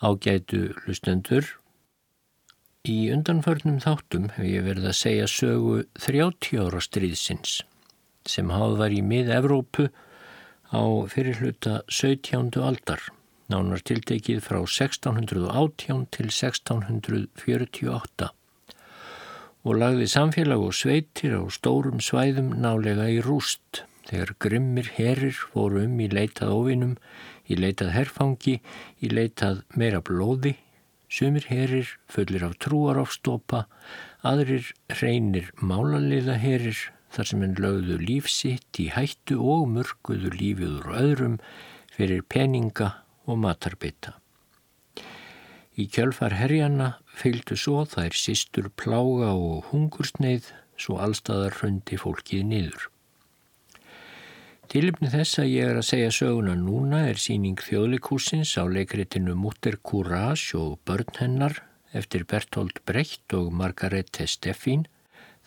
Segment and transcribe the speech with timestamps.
[0.00, 1.44] Ágætu hlustendur,
[2.88, 7.58] í undanförnum þáttum hef ég verið að segja sögu 30 ára stríðsins
[8.24, 9.90] sem háð var í mið-Evrópu
[10.72, 12.56] á fyrirluta 17.
[12.64, 13.02] aldar,
[13.52, 18.30] nánar tiltekið frá 1618 til 1648
[19.68, 25.84] og lagði samfélag og sveitir á stórum svæðum nálega í rúst þegar grimmir herir voru
[25.84, 26.96] um í leitað óvinum,
[27.50, 28.60] í leitað herfangi,
[29.02, 30.54] í leitað meira blóði,
[31.10, 33.64] sumir herir fullir af trúarofstopa,
[34.22, 34.70] aðrir
[35.00, 36.78] reynir málaliða herir
[37.10, 41.38] þar sem henn lögðu lífsitt í hættu og mörguðu lífiður öðrum
[41.96, 42.92] fyrir peninga
[43.26, 44.14] og matarbita.
[45.80, 52.88] Í kjölfar herjana fylgdu svo þær sístur plága og hungursneið svo allstaðar hrundi fólkið niður.
[54.70, 59.74] Tilipni þess að ég er að segja söguna núna er síning þjóðleikúsins á leikritinu Mutter
[59.82, 61.56] Courage og börn hennar
[61.90, 64.84] eftir Bertolt Brecht og Margarete Steffín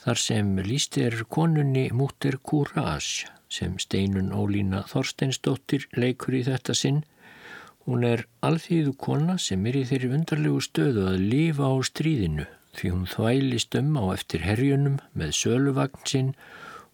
[0.03, 6.99] þar sem líst er konunni Mutter Courage sem steinun Ólína Þorsteinsdóttir leikur í þetta sinn.
[7.87, 12.91] Hún er alþýðu kona sem er í þeirri undarlegu stöðu að lifa á stríðinu því
[12.91, 16.35] hún þvælist um á eftir herjunum með söluvagn sinn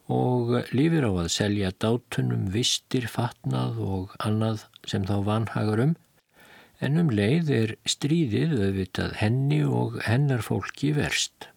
[0.10, 5.94] og lífir á að selja dátunum vistir, fatnað og annað sem þá vanhagar um,
[6.82, 11.50] en um leið er stríðið auðvitað henni og hennar fólki verst.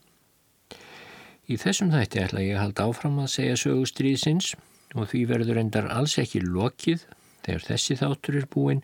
[1.48, 4.52] Í þessum þætti ætla ég að halda áfram að segja sögustríðsins
[4.92, 7.06] og því verður endar alls ekki lokið
[7.46, 8.82] þegar þessi þáttur er búin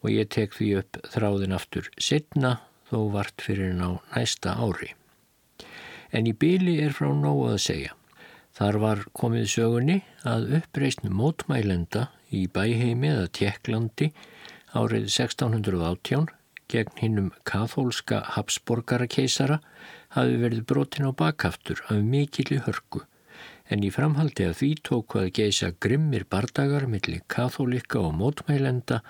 [0.00, 2.58] og ég tek því upp þráðin aftur setna
[2.90, 4.92] þó vart fyrir ná næsta ári.
[6.12, 7.96] En í byli er frá nógu að segja.
[8.60, 9.94] Þar var komið sögunni
[10.28, 14.10] að uppreysnu mótmælenda í bæheimi eða Tjekklandi
[14.76, 16.26] árið 1618
[16.68, 19.62] gegn hinnum kathólska Habsborgarakeisara
[20.18, 23.00] hafi verið brotin á bakhaftur af mikilli hörku.
[23.72, 29.00] En í framhaldi að því tóku að geisa grimmir bardagar millir katholika og mótmælenda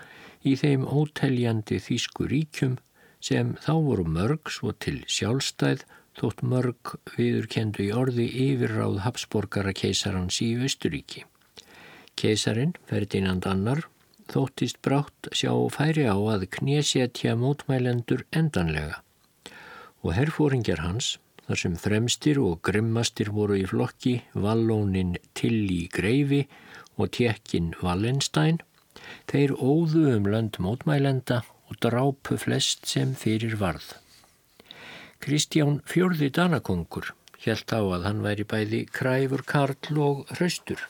[0.47, 2.79] í þeim óteljandi þýsku ríkjum
[3.19, 5.83] sem þá voru mörg svo til sjálfstæð
[6.21, 11.25] þótt mörg viðurkendu í orði yfirráð Habsborgara keisarans í Östuríki.
[12.21, 13.87] Keisarin, Ferdinand Annar,
[14.31, 19.01] þóttist brátt sjá færi á að knésétja mótmælendur endanlega
[20.01, 26.47] og herfóringjar hans, þar sem fremstir og grimmastir voru í flokki, vallónin Tilly Greifi
[26.97, 28.61] og tjekkin Wallenstein,
[29.29, 33.93] þeir óðu um lönd mótmælenda og drápu flest sem fyrir varð.
[35.21, 37.11] Kristján fjörði Danakongur
[37.45, 40.81] helt á að hann væri bæði kræfur Karl og hraustur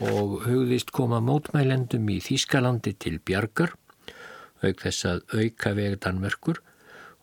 [0.00, 3.74] og hugðist koma mótmælendum í Þískalandi til Bjargar,
[4.64, 6.62] auk þess að auka veg Danmörkur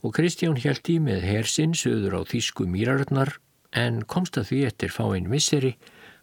[0.05, 3.39] og Kristján held í með hersinn söður á Þísku mýrarnar
[3.73, 5.73] en komst að því eftir fáinn misseri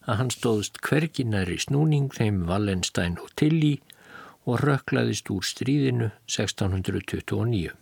[0.07, 3.81] að hann stóðst hverginari snúning þeim Wallenstein og Tilly
[4.47, 7.82] og röklaðist úr stríðinu 1629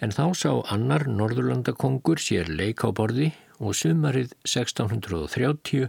[0.00, 5.88] en þá sá annar Norðurlandakongur sér leik á borði og sumarið 1630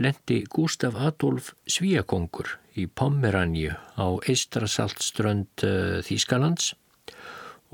[0.00, 6.72] lendi Gustaf Adolf Svíakongur í Pomeranju á Eistrasaltströnd uh, Þýskalands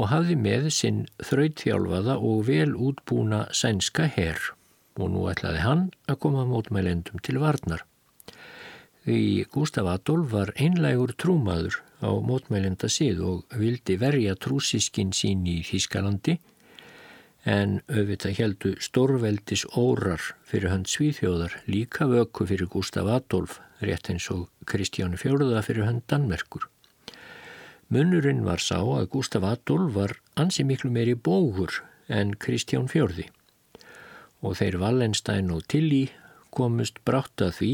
[0.00, 4.40] og hafði með sinn þrautþjálfaða og vel útbúna sænska herr
[4.98, 7.84] og nú ætlaði hann að koma mótmælendum til varnar.
[9.06, 15.60] Því Gustaf Adolf var einlægur trúmaður á mótmælenda síð og vildi verja trúsískin sín í
[15.66, 16.38] Þískalandi
[17.48, 24.28] en auðvitað heldu stórveldis órar fyrir hönd Svíþjóðar líka vöku fyrir Gustaf Adolf rétt eins
[24.30, 26.68] og Kristjáni Fjóruða fyrir hönd Danmerkur.
[27.92, 33.28] Munnurinn var sá að Gustaf Adolf var ansi miklu meiri bógur en Kristján Fjörði
[34.42, 36.06] og þeir Wallenstein og Tilly
[36.54, 37.72] komust brátt að því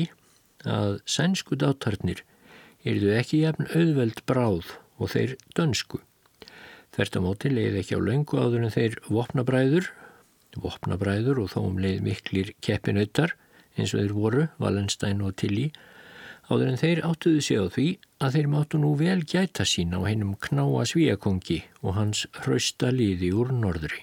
[0.69, 2.25] að sænsku dátarnir
[2.88, 6.00] yrðu ekki jafn auðveld bráð og þeir dönsku.
[6.94, 9.90] Þvert á móti leið ekki á laungu áður en þeir vopnabræður,
[10.58, 13.37] vopnabræður og þó um leið miklir keppinautar
[13.79, 15.69] eins og þeir voru, Wallenstein og Tilly,
[16.49, 17.88] áður en þeir áttuðu sig á því
[18.25, 23.31] að þeir máttu nú vel gæta sín á hennum knáa svíakongi og hans hrausta liði
[23.37, 24.00] úr norðri.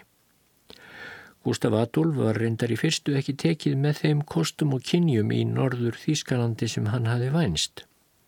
[1.46, 6.00] Gustaf Adolf var reyndar í fyrstu ekki tekið með þeim kostum og kynjum í norður
[6.02, 7.84] Þýskalandi sem hann hafi vænst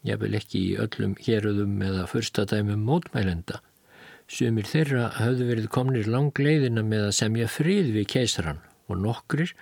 [0.07, 3.61] jável ekki í öllum héröðum eða fyrstadæmum mótmælenda.
[4.27, 9.53] Sumir þeirra hafðu verið komnir langleiðina með að semja frið við keisaran og nokkrir,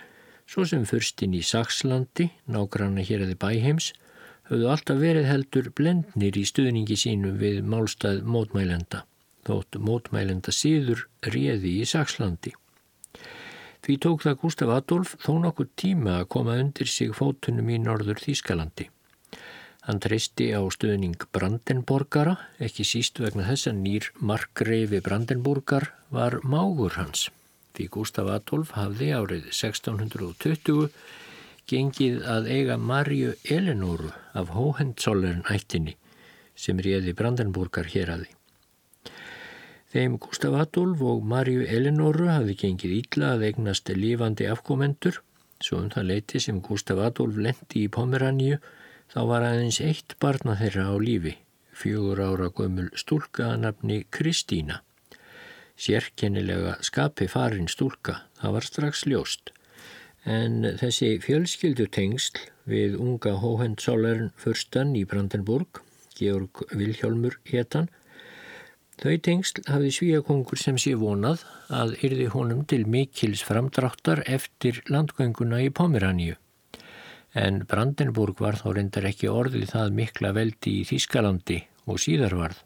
[0.46, 3.92] svo sem fyrstinn í Sakslandi, nágranna hér eða bæheims,
[4.50, 9.04] höfðu alltaf verið heldur blendnir í stuðningi sínum við málstað mótmælenda,
[9.46, 12.54] þótt mótmælenda síður réði í Sakslandi.
[13.86, 18.18] Því tók það Gustaf Adolf þó nokkur tíma að koma undir sig fótunum í norður
[18.18, 18.88] Þýskalandi.
[19.86, 26.96] Hann treysti á stuðning Brandenborgara, ekki síst vegna þess að nýr markreifi Brandenburgar var mágur
[26.98, 27.28] hans.
[27.76, 30.88] Því Gustaf Adolf hafði árið 1620
[31.70, 35.94] gengið að eiga Marju Elinóru af Hóhendsólern ættinni
[36.58, 38.32] sem réði Brandenburgar hér aði.
[39.94, 45.20] Þeim Gustaf Adolf og Marju Elinóru hafði gengið ítla að eignast lífandi afkomendur,
[45.62, 48.58] svo um það leiti sem Gustaf Adolf lendi í Pomeranju
[49.12, 51.36] þá var aðeins eitt barna þeirra á lífi,
[51.76, 54.82] fjögur ára gömul stúlka að nafni Kristína.
[55.76, 59.52] Sérkennilega skapi farin stúlka, það var strax ljóst
[60.26, 65.82] en þessi fjölskyldutengsl við unga Hóhendsólern fyrstan í Brandenburg,
[66.18, 67.86] Georg Vilhjálmur héttan,
[68.98, 75.62] þau tengsl hafði svíakongur sem sé vonað að yrði honum til mikils framdráttar eftir landgönguna
[75.62, 76.34] í Pomeraníu.
[77.36, 82.62] En Brandenburg var þá reyndar ekki orðið það mikla veldi í Þískalandi og síðar varð.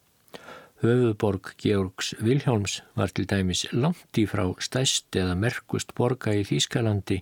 [0.81, 7.19] Höfuborg Georgs Vilhjálms var til dæmis langt í frá stæst eða merkust borga í Þískalandi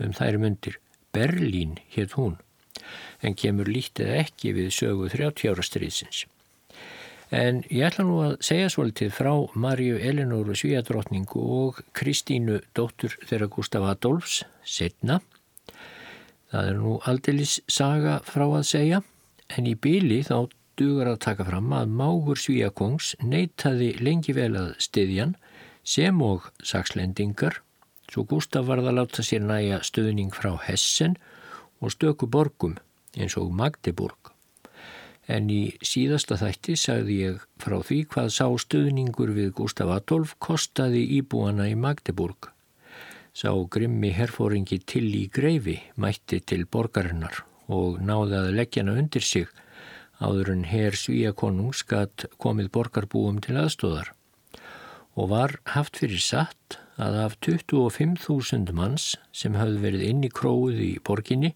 [0.00, 0.78] um þær myndir.
[1.14, 2.38] Berlín hétt hún,
[3.22, 6.24] en kemur lítið ekki við sögu 30 ára stríðsins.
[7.34, 13.50] En ég ætla nú að segja svolítið frá Marju Elinóru Svíadrottningu og Kristínu dóttur þeirra
[13.50, 15.20] Gustaf Adolfs, setna.
[16.54, 19.02] Það er nú aldeilis saga frá að segja,
[19.58, 20.46] en í byli þá
[20.78, 25.34] dugur að taka fram að mágur Svíakongs neytaði lengi vel að styðjan
[25.82, 27.58] sem og sakslendingar
[28.12, 31.16] Svo Gustaf varð að láta sér næja stöðning frá Hessen
[31.80, 32.76] og stöku borgum
[33.16, 34.30] eins og Magdeburg.
[35.26, 41.06] En í síðasta þætti sagði ég frá því hvað sá stöðningur við Gustaf Adolf kostaði
[41.18, 42.53] íbúana í Magdeburg.
[43.34, 49.26] Sá grimmi herfóringi til í greifi mætti til borgarinnar og náði að leggja hana undir
[49.26, 49.48] sig
[50.22, 54.12] áður en herr Svíakonung skatt komið borgarbúum til aðstóðar
[55.18, 60.80] og var haft fyrir satt að af 25.000 manns sem hafði verið inn í króið
[60.86, 61.54] í borginni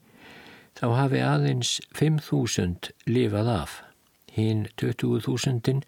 [0.78, 3.72] þá hafi aðeins 5.000 lifað af.
[4.34, 5.82] Hinn 20.000,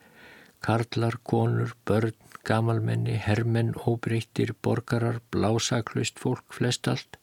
[0.62, 2.14] karlar, konur, börn,
[2.46, 7.18] gamalmenni, hermenn, óbreyttir, borgarar, blásaklust fólk, flest allt.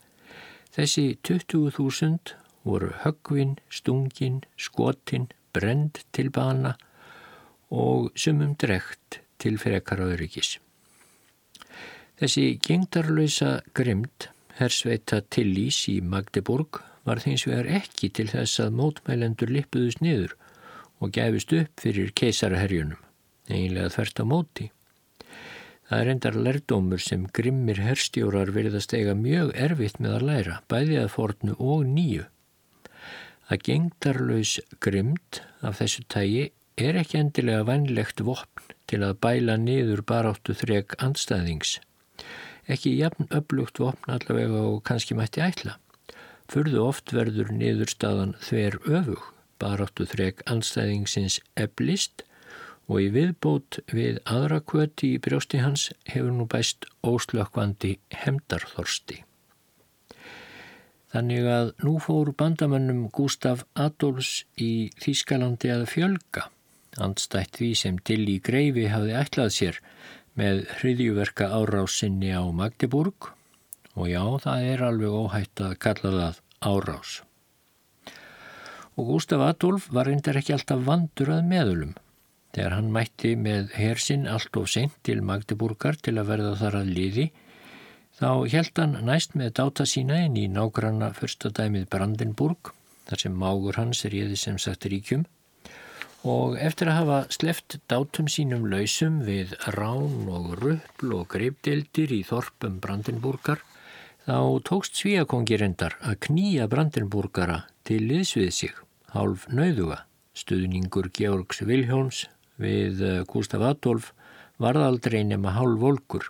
[0.75, 2.36] Þessi 20.000
[2.67, 6.75] voru högvin, stungin, skotin, brend til bana
[7.74, 10.57] og sumum drekt til frekar öryggis.
[12.17, 19.51] Þessi gengdarlösa grimd hersveita tillís í Magdeburg var þins vegar ekki til þess að mótmælendur
[19.53, 20.33] lippuðust niður
[20.97, 23.00] og gæfist upp fyrir keisaraherjunum,
[23.47, 24.65] eiginlega þvert á móti.
[25.88, 31.00] Það er endar lerdómur sem grimmir herstjórar verðast eiga mjög erfitt með að læra, bæði
[31.03, 32.27] að fornu og nýju.
[33.48, 40.03] Að gengdarlaus grimd af þessu tægi er ekki endilega vannlegt vopn til að bæla niður
[40.08, 41.77] baráttu þreg andstæðings
[42.72, 45.77] ekki jafn upplugt vopn allavega og kannski mætti ætla.
[46.51, 49.24] Furðu oft verður niðurstaðan þver öfug,
[49.60, 52.24] baráttu þrek anstæðingsins eblist
[52.88, 59.24] og í viðbót við aðra kvöti í brjósti hans hefur nú bæst óslökkvandi hemdarþorsti.
[61.12, 66.48] Þannig að nú fóru bandamannum Gustaf Adolfs í Þýskalandi að fjölga,
[67.00, 69.79] andstætt því sem til í greifi hafði ætlað sér
[70.38, 73.32] með hriðjuverka árásinni á Magdeburg
[73.98, 77.13] og já, það er alveg óhætt að kalla það árás.
[78.98, 81.96] Og Gustaf Adolf var reyndar ekki alltaf vandur að meðulum.
[82.58, 86.88] Þegar hann mætti með hersinn allt of sent til Magdeburgar til að verða þar að
[86.90, 87.26] liði,
[88.18, 92.72] þá held hann næst með dáta sína inn í nágranna fyrstadæmið Brandenburg,
[93.06, 95.28] þar sem mágur hans er ég þið sem sagt ríkjum,
[96.26, 102.24] og eftir að hafa sleft dátum sínum lausum við rán og ruppl og greipdeldir í
[102.26, 103.62] þorpum Brandenburgar
[104.26, 108.74] þá tókst Svíakongi reyndar að knýja Brandenburgara til liðsvið sig,
[109.14, 110.02] hálf nauðuga.
[110.38, 112.26] Stuðningur Georgs Vilhjóns
[112.62, 114.14] við eh, Gustaf Adolf
[114.62, 116.30] varðaldrei nema hálf volkur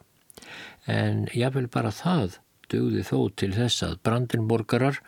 [0.87, 2.37] en jáfnvel bara það
[2.71, 5.01] dögði þó til þess að Brandenburgarar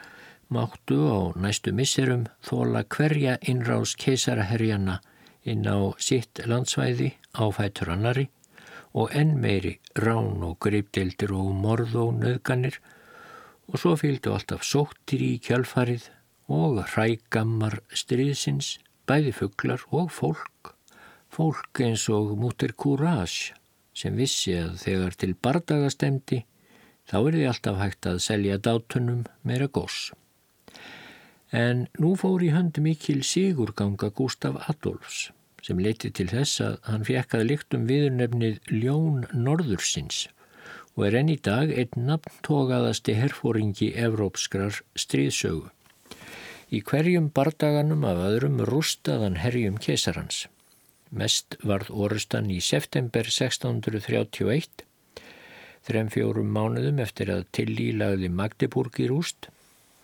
[0.49, 4.99] máttu á næstu misserum þóla hverja innrás keisaraherjana
[5.43, 8.29] inn á sitt landsvæði á fætur annari
[8.97, 12.79] og enn meiri rán og greipdeildir og morð og nöðganir
[13.69, 16.09] og svo fylgdu alltaf sóttir í kjálfarið
[16.49, 20.73] og hrægammar stríðsins, bæði fugglar og fólk,
[21.33, 23.55] fólk eins og mútir Courage
[23.95, 26.43] sem vissi að þegar til bardaga stemdi
[27.09, 30.11] þá er því alltaf hægt að selja dátunum meira gós.
[31.49, 35.29] En nú fór í hönd mikil sigurganga Gustaf Adolfs
[35.65, 40.27] sem leiti til þess að hann fekk að líktum viðurnefnið Ljón Norðursins
[40.95, 45.69] og er enn í dag einn nafntógaðasti herfóringi evrópskrar stríðsögu.
[46.69, 50.45] Í hverjum bardaganum af öðrum rústaðan herjum kesarans.
[51.09, 54.83] Mest varð orustan í september 1631,
[55.87, 59.49] þrem fjórum mánuðum eftir að Tilly lagði Magdeburg í rúst.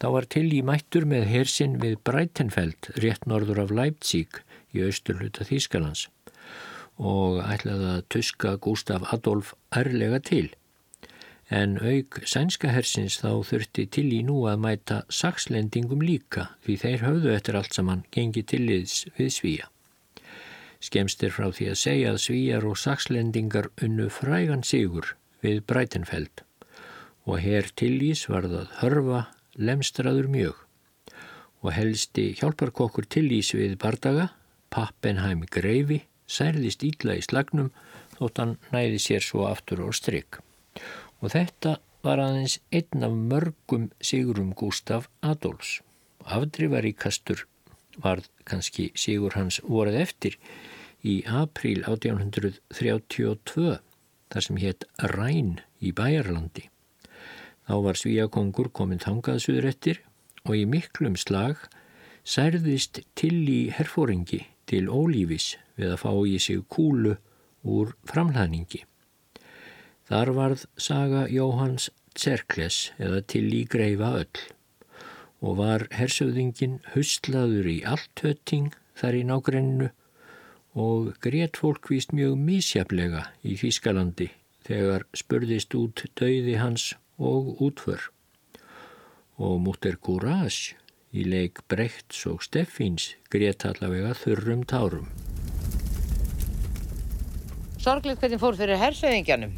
[0.01, 4.41] Þá var Tilly mættur með hersinn við Breitenfeld, rétt norður af Leipzig
[4.73, 6.09] í austurluta Þýskalands
[6.95, 10.47] og ætlaði að tuska Gustaf Adolf ærlega til.
[11.51, 17.05] En auk sænska hersins þá þurfti til í nú að mæta sakslendingum líka því þeir
[17.05, 19.69] höfðu eftir allt saman gengið tilliðs við svíja.
[20.85, 26.43] Skemst er frá því að segja að svíjar og sakslendingar unnu frægan sigur við Breitenfeld
[27.25, 29.21] og hér tillís varð að hörfa
[29.57, 30.59] lemstraður mjög
[31.65, 34.27] og helsti hjálparkokkur tillís við bardaga
[34.75, 37.71] Pappenheim greifi særðist ítla í slagnum
[38.17, 40.39] þótt hann næði sér svo aftur á strikk.
[41.21, 45.79] Og þetta var aðeins einn af mörgum sigurum Gustaf Adolfs.
[46.25, 47.45] Afdrifaríkastur
[48.01, 50.37] varð kannski sigur hans vorað eftir
[51.05, 53.77] í april 1832
[54.33, 56.65] þar sem hétt Ræn í Bæjarlandi.
[57.65, 60.01] Þá var Svíakongur komin þangaðsuður eftir
[60.45, 61.61] og í miklum slag
[62.25, 67.15] særðist til í herfóringi til ólífis við að fá í sig kúlu
[67.65, 68.81] úr framlæningi.
[70.05, 74.43] Þar varð saga Jóhanns Tserkles eða til í greifa öll
[75.45, 79.89] og var hersöðingin hustlaður í allt hötting þar í nágrennu
[80.75, 84.29] og greitt fólk víst mjög mísjaflega í Þýskalandi
[84.67, 88.09] þegar spurðist út dauði hans og útför.
[89.39, 90.75] Og múttir Courage
[91.15, 95.07] í leik Brechts og Steffins grétt allavega þurrum tárum.
[97.79, 99.53] Sorglegt hvernig fór fyrir hersöðingjanum.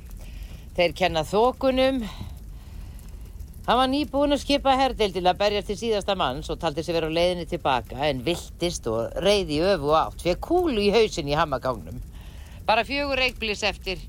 [0.77, 2.03] Þeir kenna þokunum.
[3.67, 6.95] Hann var nýbúin að skipa herdil til að berjast til síðasta manns og taldi sig
[6.95, 11.35] vera á leiðinni tilbaka en viltist og reyði öfu átt fyrir kúlu í hausin í
[11.35, 11.97] hamagágnum.
[12.63, 13.99] Bara fjögur reikblis eftir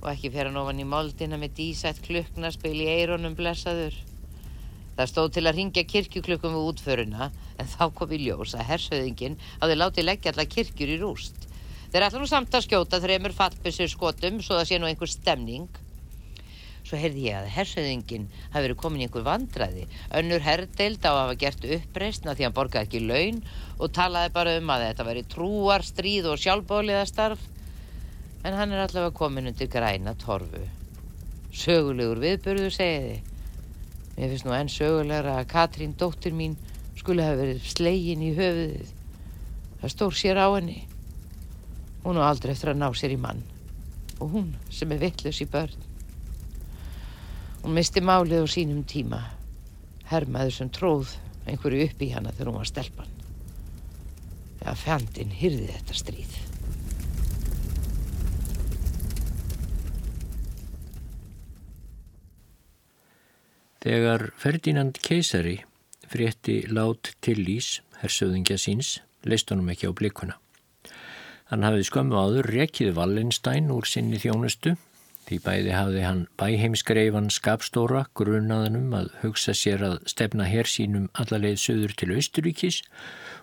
[0.00, 3.92] og ekki fyrir hann ofan í moldina með dísætt klukknarspil í eironum blessaður.
[4.96, 7.28] Það stóð til að ringja kirkjuklukkum við útföruna
[7.60, 11.44] en þá kom í ljós að hersöðingin hafði látið leggja alla kirkjur í rúst.
[11.92, 15.68] Þeir ætla nú samt að skjóta þreymur fallbissur skotum svo það sé nú einhver stemning.
[16.88, 19.82] Svo heyrði ég að hersöðingin hafi verið komin í einhver vandræði.
[20.16, 23.42] Önnur herrdeild á að hafa gert uppreistna því hann borgaði ekki laun
[23.76, 27.42] og talaði bara um að þetta veri trúar, stríð og sjálfbóliða starf.
[28.40, 30.62] En hann er allavega komin undir græna torfu.
[31.52, 33.18] Sögulegur viðbörðu segiði.
[34.16, 36.56] Mér finnst nú enn sögulegra að Katrín, dóttir mín,
[36.96, 38.94] skulle hafa verið slegin í höfuðið.
[39.82, 40.78] Það stór sér á henni.
[42.06, 43.44] Hún á aldrei eftir að ná sér í mann.
[44.24, 45.87] Og hún sem er vittlus í börn.
[47.62, 49.22] Hún misti málið á sínum tíma.
[50.08, 51.14] Hermaður sem tróð
[51.48, 53.16] einhverju upp í hana þegar hún var stelpann.
[54.62, 56.36] Já, fjandin hyrði þetta stríð.
[63.78, 65.60] Þegar Ferdinand keisari
[66.08, 70.36] frétti lát til Lís, hersöðingja síns, leist honum ekki á blikuna.
[71.48, 74.74] Hann hafði skömmu áður rekið Wallenstein úr sinni þjónustu,
[75.28, 81.60] því bæði hafði hann bæheimskreifan skapstóra grunaðanum að hugsa sér að stefna hér sínum allarleið
[81.62, 82.82] söður til Austuríkis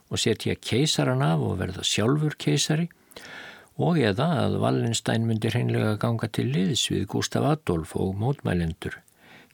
[0.09, 2.89] og setja keisaran af og verða sjálfur keisari
[3.75, 9.01] og eða að Wallenstein myndi hreinlega ganga til liðs við Gustaf Adolf og mótmælendur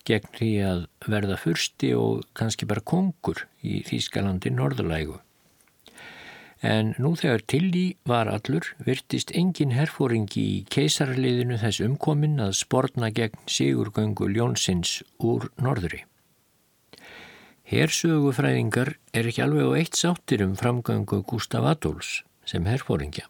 [0.08, 5.20] gegn því að verða fyrsti og kannski bara kongur í Þýskalandi norðulægu.
[6.62, 13.10] En nú þegar Tilly var allur virtist engin herfóringi í keisarliðinu þess umkomin að sportna
[13.10, 16.04] gegn Sigurgöngu Ljónsins úr norðri.
[17.72, 23.26] Hersögufræðingar er ekki alveg á eitt sáttir um framgöngu Gustaf Adolfs sem herfóringja.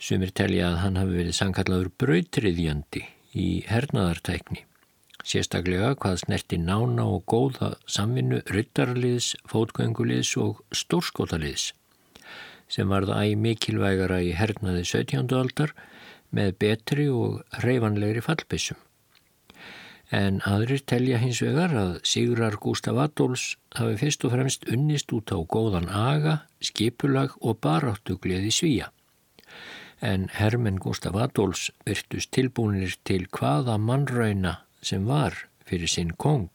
[0.00, 3.04] Sumir telja að hann hafi verið sankalladur brautriðjandi
[3.38, 4.64] í hernaðartækni.
[5.20, 11.74] Sérstaklega hvað snerti nána og góða samvinnu ryttarliðs, fótgönguliðs og stórskótaliðs
[12.70, 15.26] sem varða æg mikilvægara í hernaði 17.
[15.34, 15.74] aldar
[16.30, 18.78] með betri og reyfanlegri fallbissum.
[20.10, 23.44] En aðrir telja hins vegar að Sigrar Gustaf Adolfs
[23.78, 28.88] hafi fyrst og fremst unnist út á góðan aga, skipulag og baráttugliði svíja.
[30.02, 35.36] En Hermen Gustaf Adolfs virtust tilbúinir til hvaða mannrauna sem var
[35.68, 36.48] fyrir sinn kong,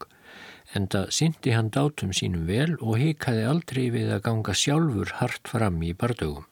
[0.74, 5.50] en það syndi hann dátum sínum vel og hikaði aldrei við að ganga sjálfur hart
[5.52, 6.46] fram í bardögum.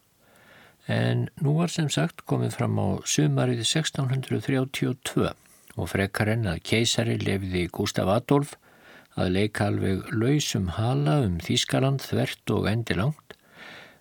[0.87, 5.33] En nú var sem sagt komið fram á sumarið 1632
[5.75, 8.55] og frekar enn að keisari lefði Gustaf Adolf
[9.19, 13.37] að leika alveg lausum hala um Þískaland þvert og endilangt,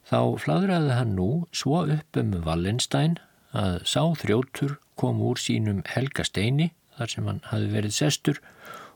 [0.09, 3.19] þá fladraði hann nú svo upp um Wallenstein
[3.53, 8.41] að sá þrjóttur kom úr sínum helga steini þar sem hann hafi verið sestur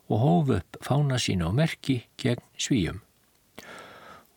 [0.08, 3.02] og hóf upp fána sína á merki gegn svíjum.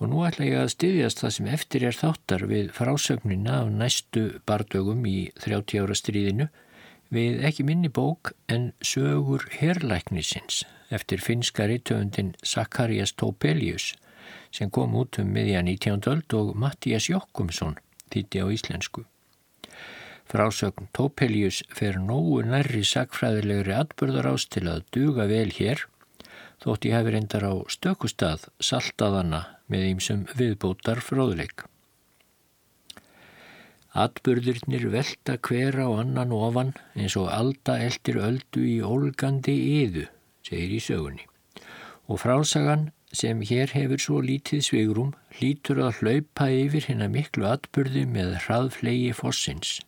[0.01, 4.25] Og nú ætla ég að styðjast það sem eftir er þáttar við frásögnina af næstu
[4.49, 6.49] bardögum í 30 ára stríðinu
[7.13, 13.93] við ekki minni bók en sögur herrlæknisins eftir finskari töfundin Sakarias Topelius
[14.51, 16.01] sem kom út um miðja 19.
[16.11, 17.77] öld og Mattias Jokkumsson
[18.11, 19.05] þýtti á íslensku.
[20.31, 25.89] Frásögn Topelius fer nógu nærri sakfræðilegri atbörðar ás til að duga vel hér
[26.63, 29.41] þótt ég hefði reyndar á stökustad saltaðana
[29.73, 31.65] með ímsum viðbótar fróðleik.
[33.91, 40.07] Atbörðurnir velta hver á annan ofan eins og alda eldir öldu í ólgandi yðu,
[40.47, 41.27] segir í sögunni.
[42.07, 48.07] Og frásagan sem hér hefur svo lítið svigrum hlýtur að hlaupa yfir hérna miklu atbörði
[48.07, 49.81] með hraðflegi fossins.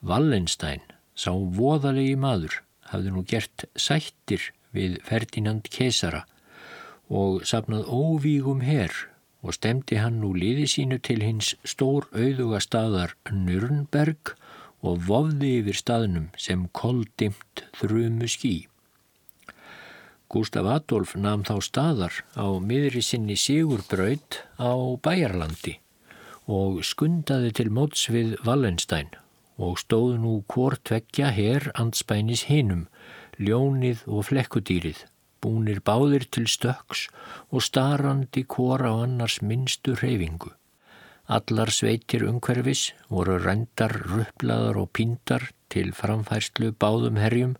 [0.00, 0.80] Wallenstein,
[1.14, 2.54] sá voðalegi maður,
[2.88, 6.24] hafði nú gert sættir við Ferdinand Kesara
[7.10, 8.94] og sapnað óvígum herr
[9.42, 14.34] og stemdi hann nú liði sínu til hins stór auðuga staðar Nürnberg
[14.80, 18.54] og vofði yfir staðnum sem koldimt þrumu skí.
[20.30, 25.80] Gustaf Adolf namn þá staðar á miðri sinni Sigurbraut á Bæjarlandi
[26.50, 29.10] og skundaði til móts við Wallenstein
[29.60, 32.86] og stóð nú hvort vekja herr anspænis hinum
[33.40, 35.04] ljónið og flekkudýrið,
[35.40, 37.06] búnir báðir til stöks
[37.48, 40.52] og starrandi kora á annars minnstu hreyfingu.
[41.30, 47.54] Allar sveitir umhverfis voru rændar, rupplaðar og píndar til framfærslu báðum herjum,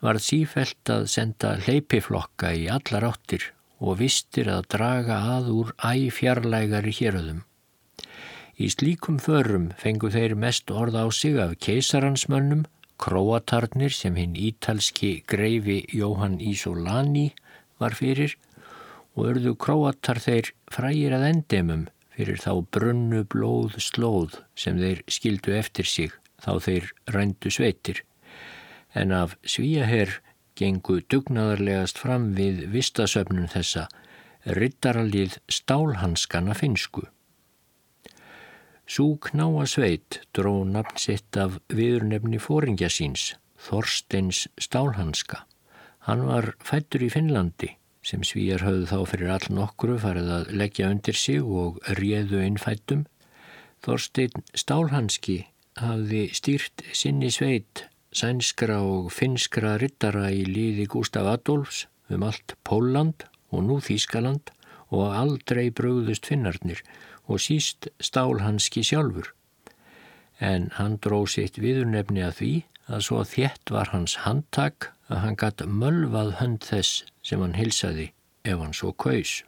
[0.00, 3.50] var sífelt að senda hleypiflokka í allar áttir
[3.84, 7.44] og vistir að draga að úr æfjarlægari héröðum.
[8.54, 12.66] Í slíkum förum fengu þeir mest orða á sig af keisaransmönnum
[13.02, 17.32] Króatarnir sem hinn ítalski greifi Jóhann Ísolani
[17.82, 18.36] var fyrir
[19.16, 21.82] og örðu króatar þeir frægir að endemum
[22.14, 26.14] fyrir þá brunnu blóð slóð sem þeir skildu eftir sig
[26.44, 28.04] þá þeir rændu sveitir.
[28.94, 30.20] En af svíjaherr
[30.54, 33.88] gengu dugnaðarlegast fram við vistasöfnun þessa
[34.46, 37.08] rittaralið stálhanskana finsku.
[38.84, 45.46] Sú knáa sveit dró nafn sitt af viðurnefni fóringja síns, Þorsteins Stálhanska.
[46.04, 47.70] Hann var fættur í Finnlandi
[48.04, 53.06] sem svíjar höfðu þá fyrir all nokkru farið að leggja undir sig og réðu innfættum.
[53.80, 55.38] Þorstein Stálhanski
[55.80, 63.24] hafði stýrt sinni sveit sænskra og finskra rittara í líði Gustaf Adolfs um allt Póland
[63.48, 64.52] og nú Þískaland
[64.92, 66.84] og aldrei bröðust finnarnir
[67.26, 69.30] og síst stálhanski sjálfur.
[70.40, 72.52] En hann dró sitt viðurnefni að því
[72.90, 78.10] að svo þétt var hans handtak að hann gatt mölvað hönd þess sem hann hilsaði
[78.44, 79.42] ef hann svo kaus.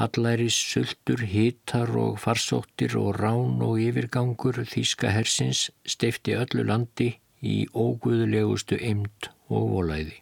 [0.00, 7.10] Hallæris, sultur, hitar og farsóttir og rán og yfirgangur Þíska hersins steifti öllu landi
[7.44, 10.16] í óguðulegustu ymd og volæði.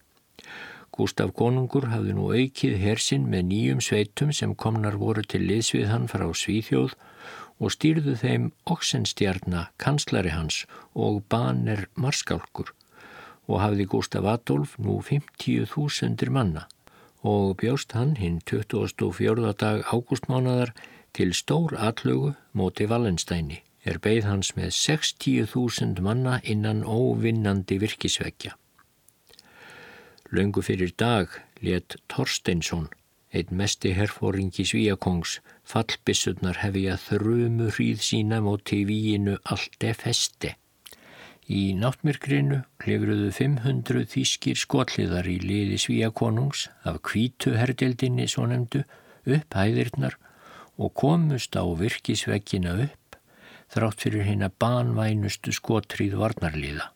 [0.99, 6.09] Gustaf Konungur hafði nú aukið hersinn með nýjum sveitum sem komnar voru til liðsvið hann
[6.11, 6.97] frá Svíþjóð
[7.63, 10.65] og stýrðu þeim Oxenstjarnar, kanslari hans
[10.99, 12.75] og Baner Marskálkur
[13.47, 16.67] og hafði Gustaf Adolf nú 50.000 manna
[17.23, 19.55] og bjóst hann hinn 24.
[19.55, 20.75] dag ágústmánadar
[21.15, 28.59] til stór atlögu móti Valensteini er beigð hans með 60.000 manna innan óvinnandi virkisvekja.
[30.29, 31.33] Laungu fyrir dag
[31.65, 32.91] let Torsteinsson,
[33.33, 40.51] einn mesti herfóringi Svíakongs, fallbissurnar hefi að þrjumu hríð sína móti víinu allt er feste.
[41.49, 48.85] Í náttmyrkrinu klefruðu 500 þýskir skotliðar í liði Svíakonungs af kvítu herdeldinni svo nefndu
[49.25, 50.21] upp hæðirnar
[50.77, 53.17] og komust á virkisveggina upp
[53.73, 56.93] þrátt fyrir hérna banvænustu skotrið varnarliða.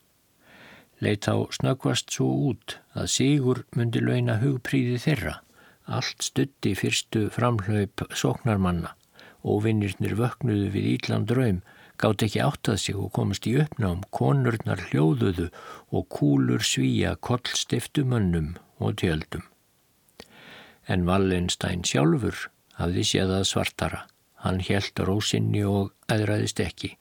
[1.03, 5.41] Leit á snöggvast svo út að Sigur myndi launa hugpríði þeirra.
[5.91, 8.93] Allt stutti fyrstu framhlaup sóknarmanna
[9.43, 11.59] og vinnirnir vöknuðu við Ídland raum,
[11.99, 15.49] gátt ekki áttað sig og komast í uppnám, konurnar hljóðuðu
[15.91, 19.43] og kúlur svíja kollstiftumönnum og tjöldum.
[20.87, 22.47] En Wallenstein sjálfur
[22.79, 24.05] hafði séð að svartara.
[24.47, 26.95] Hann helt rósinni og aðræðist ekki.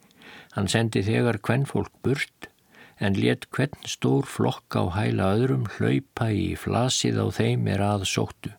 [0.58, 2.51] Hann sendi þegar hvern fólk burt
[2.98, 8.06] en let hvern stór flokk á hæla öðrum hlaupa í flasið á þeim er að
[8.10, 8.52] sóttu.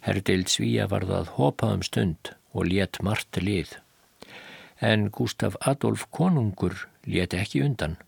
[0.00, 3.76] Herdild Svíja varð að hopa um stund og let margt lið.
[4.80, 7.98] En Gustaf Adolf konungur let ekki undan.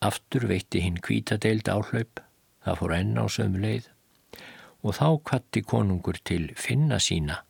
[0.00, 2.22] Aftur veitti hinn kvítadeild áhlaup,
[2.64, 3.90] það fór enn á sömu leið
[4.80, 7.42] og þá kvatti konungur til finna sína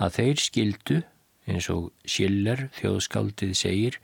[0.00, 0.98] að þeir skildu,
[1.44, 3.98] eins og Schiller þjóðskaldið segir,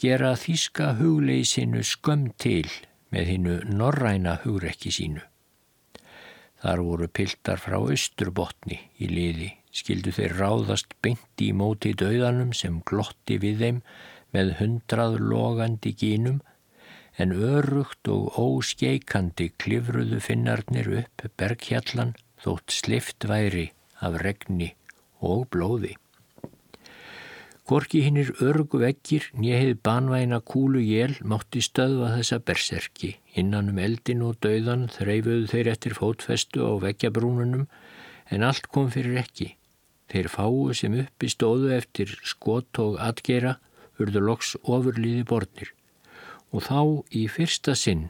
[0.00, 2.68] gera þíska hugleysinu skömm til
[3.12, 5.20] með hinnu norræna hugrekki sínu.
[6.60, 12.80] Þar voru piltar frá austurbotni í liði, skildu þeir ráðast beint í móti döðanum sem
[12.88, 13.82] glotti við þeim
[14.36, 16.40] með hundrað logandi gínum,
[17.20, 23.66] en örugt og óskeikandi klifruðu finnarnir upp berghjallan þótt slift væri
[24.00, 24.72] af regni
[25.20, 25.98] og blóði.
[27.70, 33.10] Gorki hinnir örgu vekkir nýhið banvæna kúlu jél mátti stöðva þessa berserki.
[33.38, 37.68] Innan um eldin og dauðan þreyfuðu þeir eftir fótfestu á vekkjabrúnunum
[38.34, 39.52] en allt kom fyrir ekki.
[40.10, 43.52] Þeir fáu sem uppi stóðu eftir skot og atgera
[44.02, 45.70] urðu loks ofurliði borðnir.
[46.50, 46.80] Og þá
[47.14, 48.08] í fyrsta sinn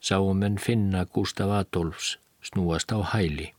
[0.00, 3.50] sáum enn finna Gustaf Adolfs snúast á hæli.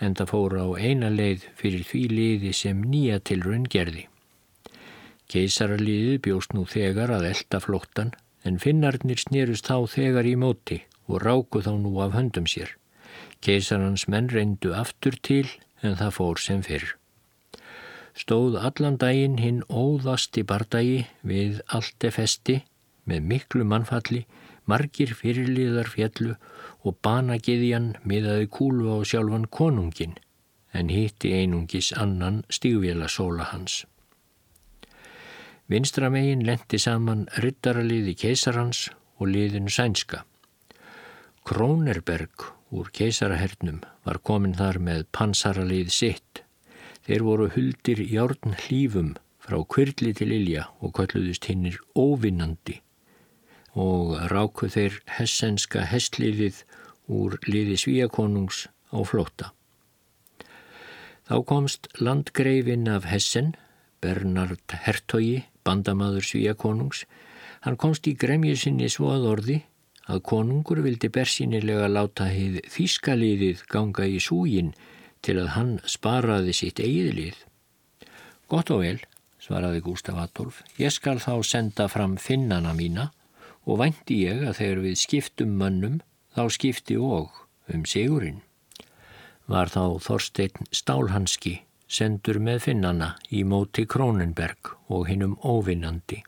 [0.00, 4.06] En það fór á eina leið fyrir því liði sem nýja tilrun gerði.
[5.32, 8.10] Keisaraliðið bjóst nú þegar að elda flóttan
[8.44, 12.74] en finnarnir snýrust þá þegar í móti og ráku þá nú af höndum sér.
[13.40, 15.46] Keisarans menn reyndu aftur til
[15.80, 16.84] en það fór sem fyrr.
[18.12, 22.58] Stóð allan daginn hinn óðasti bardagi við allt efesti
[23.08, 24.26] með miklu mannfalli,
[24.68, 26.36] margir fyrirliðar fjallu
[26.84, 30.18] og banagiðjan miðaði kúlu á sjálfan konungin
[30.76, 33.82] en hitti einungis annan stígvila sóla hans.
[35.72, 40.18] Vinstramegin lendi saman rittaraliði keisarhans og liðinu sænska.
[41.48, 42.44] Krónerberg
[42.76, 46.42] úr keisarahernum var komin þar með pansaralið sitt.
[47.06, 52.82] Þeir voru huldir járn hlýfum frá kvirli til Ilja og kalluðust hinnir óvinnandi
[53.72, 56.60] og ráku þeir hessenska hestliðið
[57.08, 59.54] úr liði svíakonungs á flóta.
[61.24, 63.54] Þá komst landgreifin af Hessen,
[64.04, 67.04] Bernard Hertogi, bandamaður svíakonungs,
[67.62, 69.58] hann komst í gremju sinni svo að orði
[70.10, 74.72] að konungur vildi bersinilega láta heið þýskaliðið ganga í súgin
[75.22, 77.40] til að hann sparaði sitt eigið lið.
[78.50, 78.98] Gott og vel,
[79.42, 83.10] svaraði Gustaf Adolf, ég skal þá senda fram finnana mína
[83.64, 86.00] og vænti ég að þegar við skiptum mönnum
[86.34, 87.30] þá skipti og
[87.72, 88.42] um sigurinn.
[89.46, 91.60] Var þá Þorstein Stálhanski
[91.92, 96.22] sendur með finnana í móti Krónenberg og hinnum óvinnandi.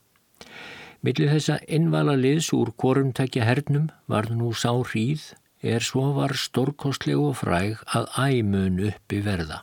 [1.05, 5.33] Millir þessa innvala liðs úr korumtækja hernum var nú sá hríð
[5.64, 9.62] er svo var stórkostleg og fræg að æmun uppi verða.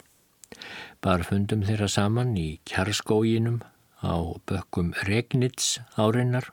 [1.01, 3.61] Bar fundum þeirra saman í kjarskóginum
[4.05, 4.17] á
[4.49, 6.51] bökkum Regnits áreinar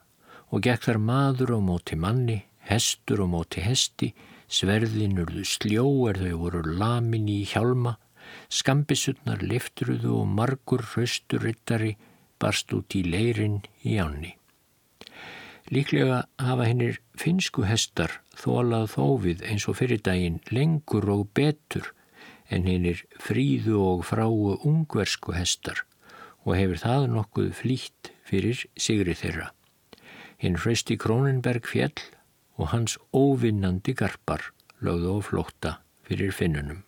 [0.48, 4.14] og gekk þar maður á móti manni, hestur á móti hesti,
[4.48, 7.98] sverðinurðu sljó er þau voru lamin í hjálma
[8.48, 11.96] Skambisutnar liftruðu og margur hraustur ryttari
[12.40, 14.34] barst út í leirin í ánni.
[15.68, 21.90] Líklega hafa hennir finsku hestar þólað þófið eins og fyrir daginn lengur og betur
[22.48, 25.84] en hennir fríðu og fráu ungversku hestar
[26.46, 29.50] og hefur það nokkuð flýtt fyrir sigri þeirra.
[30.40, 32.00] Hinn hrausti Krónenberg fjell
[32.56, 36.87] og hans óvinnandi garpar lögðu á flótta fyrir finnunum.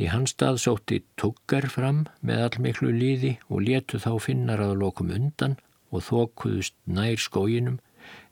[0.00, 5.12] Í hans stað sótti tuggar fram með allmiklu líði og letu þá finnar að lokum
[5.12, 5.58] undan
[5.92, 7.78] og þókuðust nær skóginum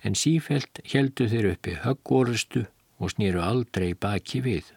[0.04, 2.64] en sífelt heldu þeir uppi höggórustu
[3.00, 4.70] og snýru aldrei baki við.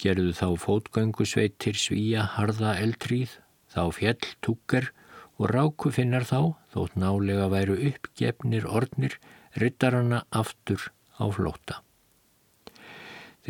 [0.00, 3.36] Gerðu þá fótgöngusveitir svíja harða eldríð,
[3.70, 4.90] þá fjell tuggar
[5.38, 9.18] og ráku finnar þá, þótt nálega væru uppgefnir ornir,
[9.60, 11.80] ryttarana aftur á flóta.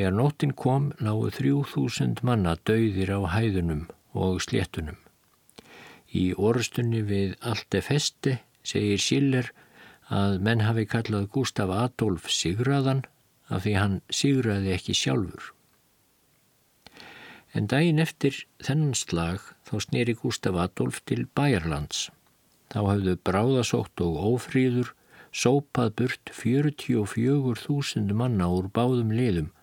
[0.01, 3.83] Þegar nóttin kom lágu þrjú þúsund manna dauðir á hæðunum
[4.17, 4.97] og sléttunum.
[6.09, 9.51] Í orðstunni við Alte Feste segir Schiller
[10.09, 13.05] að menn hafi kallað Gustaf Adolf Sigraðan
[13.53, 15.53] af því hann sigraði ekki sjálfur.
[17.53, 22.07] En daginn eftir þennan slag þá snýri Gustaf Adolf til Bæjarlands.
[22.73, 24.97] Þá hafðu bráðasótt og ófríður
[25.29, 29.57] sópað burt 44.000 manna úr báðum liðum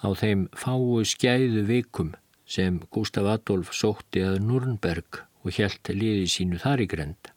[0.00, 2.14] á þeim fáu skæðu vikum
[2.50, 7.30] sem Gustaf Adolf sótti að Nurnberg og helt liði sínu þar í grend.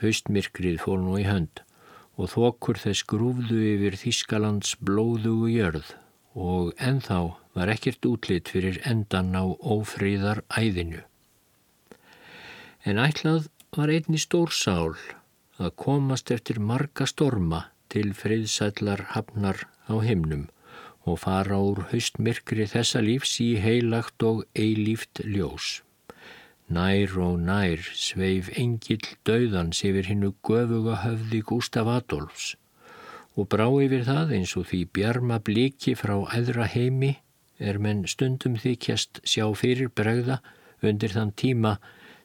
[0.00, 1.62] Haustmirkrið fór nú í hönd
[2.20, 5.94] og þokur þess grúfðu yfir Þískalands blóðugu jörð
[6.34, 7.20] og enþá
[7.56, 11.02] var ekkert útlitt fyrir endan á ófríðar æðinu.
[12.84, 14.96] En ætlað var einni stór sál
[15.60, 20.48] að komast eftir marga storma til friðsællar hafnar á himnum
[21.08, 25.80] og fara úr haustmyrkri þessa lífs í heilagt og eilíft ljós.
[26.70, 32.54] Nær og nær sveif engill döðans yfir hinnu göfuga höfði Gustaf Adolfs
[33.38, 37.14] og brá yfir það eins og því bjarma bliki frá æðra heimi
[37.58, 40.40] er menn stundum þykjast sjá fyrir bregða
[40.82, 41.76] undir þann tíma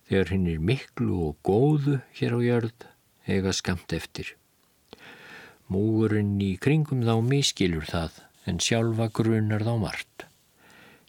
[0.09, 2.87] þegar hinn er miklu og góðu hér á jörð
[3.25, 4.35] eiga skamt eftir.
[5.71, 10.25] Múgurinn í kringum þá miskilur það en sjálfa grunar þá margt.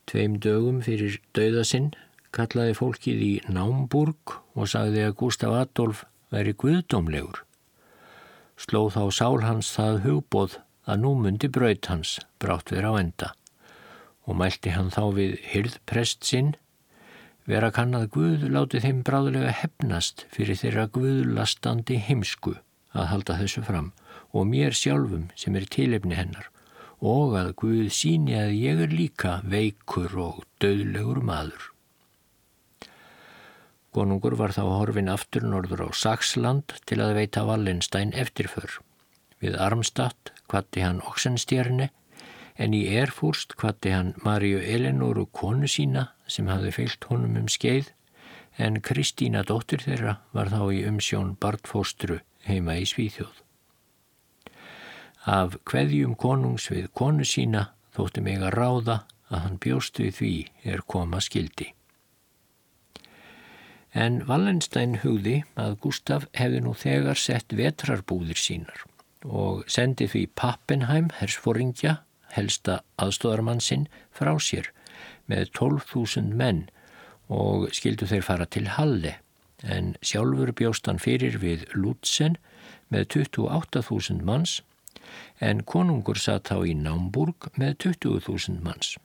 [0.06, 1.92] Tveim dögum fyrir dauðasinn
[2.36, 7.42] kallaði fólkið í Námburg og sagði að Gustaf Adolf væri guðdómlegur.
[8.56, 13.32] Sló þá sál hans það hugbóð að nú myndi braut hans brátt vera á enda
[14.26, 16.54] og mælti hann þá við hyrðprest sinn
[17.46, 22.56] vera kann að Guð láti þeim bráðulega hefnast fyrir þeirra Guðlastandi heimsku
[22.96, 23.92] að halda þessu fram
[24.34, 26.50] og mér sjálfum sem er tilefni hennar
[27.00, 31.72] og að Guð síni að ég er líka veikur og döðlegur maður.
[33.96, 38.80] Konungur var þá horfin aftur norður á Saxland til að veita Wallenstein eftirför.
[39.40, 41.90] Við Armstadt kvatti hann Oxenstjerne
[42.56, 47.92] en í Erfúrst kvatti hann Marju Eleinoru konu sína sem hafði fyllt honum um skeið
[48.56, 53.45] en Kristína dóttir þeirra var þá í umsjón Bartfóstru heima í Svíþjóð.
[55.26, 60.34] Af hverjum konungs við konu sína þótti mig að ráða að hann bjóst við því
[60.72, 61.72] er koma skildi.
[63.96, 68.84] En Wallenstein hugði að Gustaf hefði nú þegar sett vetrarbúðir sínar
[69.26, 71.96] og sendi því Pappenheim, hersforingja,
[72.36, 74.70] helsta aðstóðarmann sinn, frá sér
[75.26, 76.66] með 12.000 menn
[77.32, 79.16] og skildu þeir fara til Halle
[79.64, 82.36] en sjálfur bjóst hann fyrir við Lutzen
[82.92, 84.60] með 28.000 manns
[85.40, 88.96] en konungur satt þá í Námburg með 20.000 manns.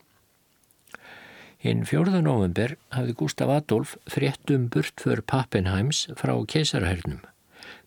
[1.62, 2.24] Hinn 4.
[2.26, 7.20] november hafði Gustaf Adolf frétt um burtför Pappenheims frá keisarhernum.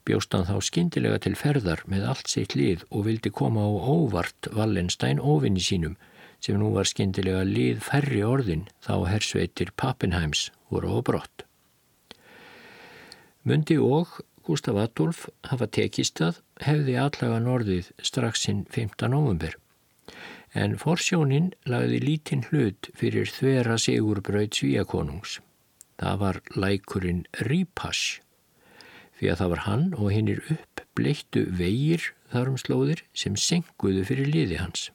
[0.07, 4.51] Bjóst hann þá skindilega til ferðar með allt sitt lið og vildi koma á óvart
[4.55, 5.97] Wallenstein ofinni sínum
[6.45, 11.47] sem nú var skindilega lið færri orðin þá hersveitir Pappenheims voru á brott.
[13.43, 19.09] Mundi og Gustaf Adolf hafa tekist að hefði allaga norðið strax sinn 15.
[19.09, 19.55] november.
[20.53, 25.39] En forsjónin lagði lítinn hlut fyrir þvera sigurbröð svíakonungs.
[25.97, 28.19] Það var lækurinn Rípass,
[29.17, 34.29] því að það var hann og hinnir upp bleittu vegir þarum slóðir sem senguðu fyrir
[34.29, 34.91] liði hans.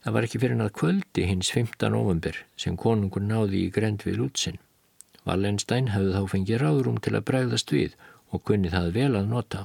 [0.00, 1.92] Það var ekki fyrir hann að kvöldi hins 15.
[1.92, 4.58] november sem konungur náði í grend við lútsinn.
[5.28, 7.94] Wallenstein hefði þá fengið ráðrum til að bregðast við
[8.34, 9.64] og kunni það vel að nota.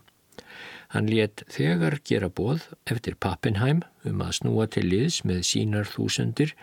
[0.94, 6.56] Hann let þegar gera bóð eftir Pappenheim um að snúa til liðs með sínar þúsundir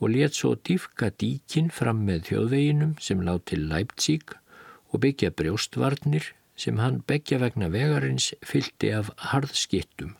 [0.00, 4.34] og let svo dýfka díkin fram með þjóðveginum sem lág til Leipzig
[4.90, 10.16] og byggja brjóstvarnir sem hann begja vegna vegarins fyldi af harðskittum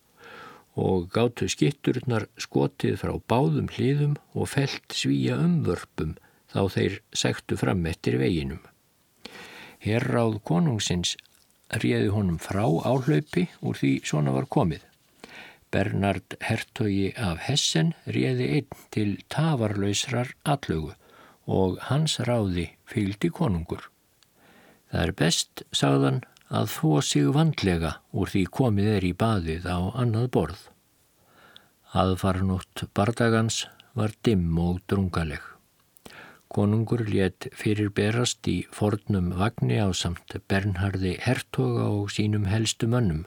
[0.81, 6.14] og gáttu skitturnar skotið frá báðum hliðum og felt svíja umvörpum
[6.55, 8.62] þá þeir sektu fram eftir veginum.
[9.81, 11.16] Herráð konungsins
[11.83, 14.83] réði honum frá áhlaupi úr því svona var komið.
[15.71, 20.97] Bernard Hertogi af Hessen réði einn til tafarlausrar allögu
[21.47, 23.87] og hans ráði fylgdi konungur.
[24.90, 29.79] Það er best, sagðan, að þó sig vandlega úr því komið er í baðið á
[30.03, 30.64] annað borð.
[31.95, 33.64] Aðfarnótt bardagans
[33.95, 35.43] var dimm og drungaleg.
[36.50, 43.20] Konungur let fyrir berast í fornum vagni á samt Bernhardi Hertoga og sínum helstu mönnum.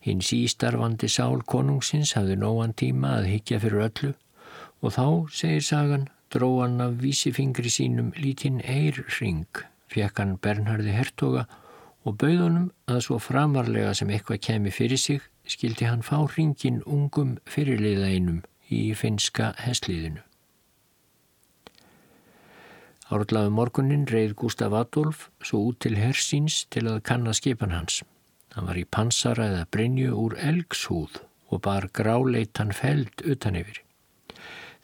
[0.00, 4.14] Hinn sístarfandi sál konungsins hafði nógan tíma að higgja fyrir öllu
[4.80, 9.44] og þá, segir sagan, dróðan af vísifingri sínum lítinn eirring,
[9.92, 11.44] fekk hann Bernhardi Hertoga
[12.08, 17.36] og bauðunum að svo framarlega sem eitthvað kemi fyrir sig skildi hann fá ringin ungum
[17.44, 18.40] fyrirliðainum
[18.72, 20.24] í finska hesliðinu.
[23.12, 27.98] Árlaðu morgunin reið Gustaf Adolf svo út til hersins til að kanna skipan hans.
[28.56, 31.18] Hann var í pansara eða brinju úr elgshúð
[31.52, 33.82] og bar gráleitan feld utan yfir.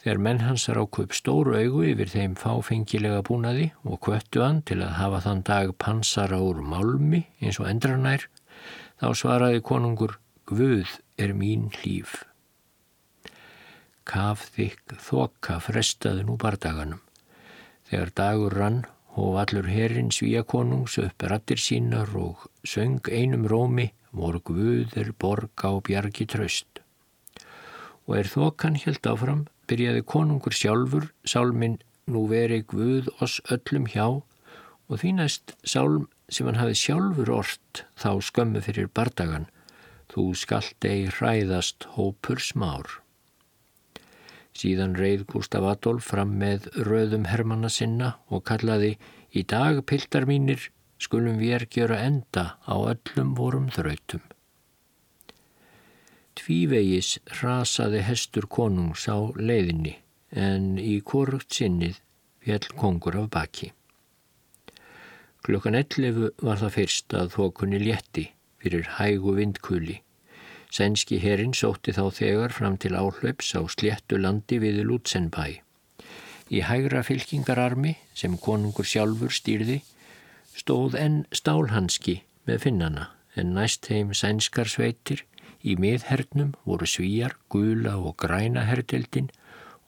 [0.02, 4.82] Þegar menn hans ráku upp stóru augu yfir þeim fáfengilega búnaði og kvöttu hann til
[4.84, 8.28] að hafa þann dag pansara úr málmi eins og endranær,
[9.00, 12.22] þá svaraði konungur Guð er mín hlýf.
[14.08, 17.02] Kaf þykk þokka frestaði nú bardaganum.
[17.88, 18.82] Þegar dagur rann
[19.16, 25.86] hóf allur herrin svíakonungs upp rattir sínar og söng einum rómi voru guður borga og
[25.88, 26.82] bjargi tröst.
[28.08, 34.06] Og er þokan helt áfram byrjaði konungur sjálfur sálminn nú veri guð oss öllum hjá
[34.08, 39.48] og því næst sálm sem hann hafi sjálfur orrt þá skömmu fyrir bardagan
[40.12, 43.00] þú skallt ei hræðast hópur smár.
[44.58, 48.96] Síðan reið Gustaf Adolf fram með röðum hermanna sinna og kallaði
[49.36, 54.22] Í dag, piltar mínir, skulum við er gjöra enda á öllum vorum þrautum.
[56.38, 59.98] Tvívegis rasaði hestur konungs á leiðinni
[60.32, 62.00] en í korugt sinnið
[62.44, 63.72] fjall kongur af baki.
[65.44, 68.28] Klukkan 11 var það fyrst að þokunni létti
[68.62, 70.00] fyrir hægu vindkuli
[70.68, 75.64] Sænski herin sótti þá þegar fram til áhlaups á sléttu landi við Lutsenbæ.
[76.48, 79.80] Í hægra fylkingararmi sem konungur sjálfur stýrði
[80.56, 85.24] stóð enn stálhanski með finnana en næst heim sænskar sveitir
[85.64, 89.32] í miðhernum voru svíjar, gula og græna herdeldin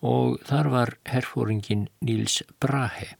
[0.00, 3.16] og þar var herfóringin Níls Brahe.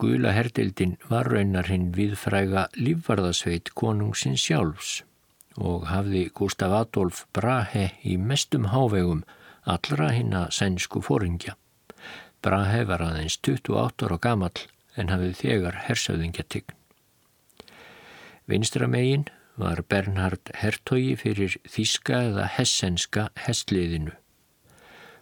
[0.00, 5.00] Gula herdeldin var raunar hinn viðfræga lífvarðasveit konungsins sjálfs
[5.60, 9.22] og hafði Gustaf Adolf Brahe í mestum hávegum
[9.68, 11.56] allra hinn að sænsku fóringja.
[12.40, 14.64] Brahe var aðeins 28 ára gamall
[14.96, 16.76] en hafði þegar hersauðingjatign.
[18.50, 19.28] Vinstramegin
[19.60, 24.14] var Bernhard Hertogi fyrir þíska eða hessenska hestliðinu.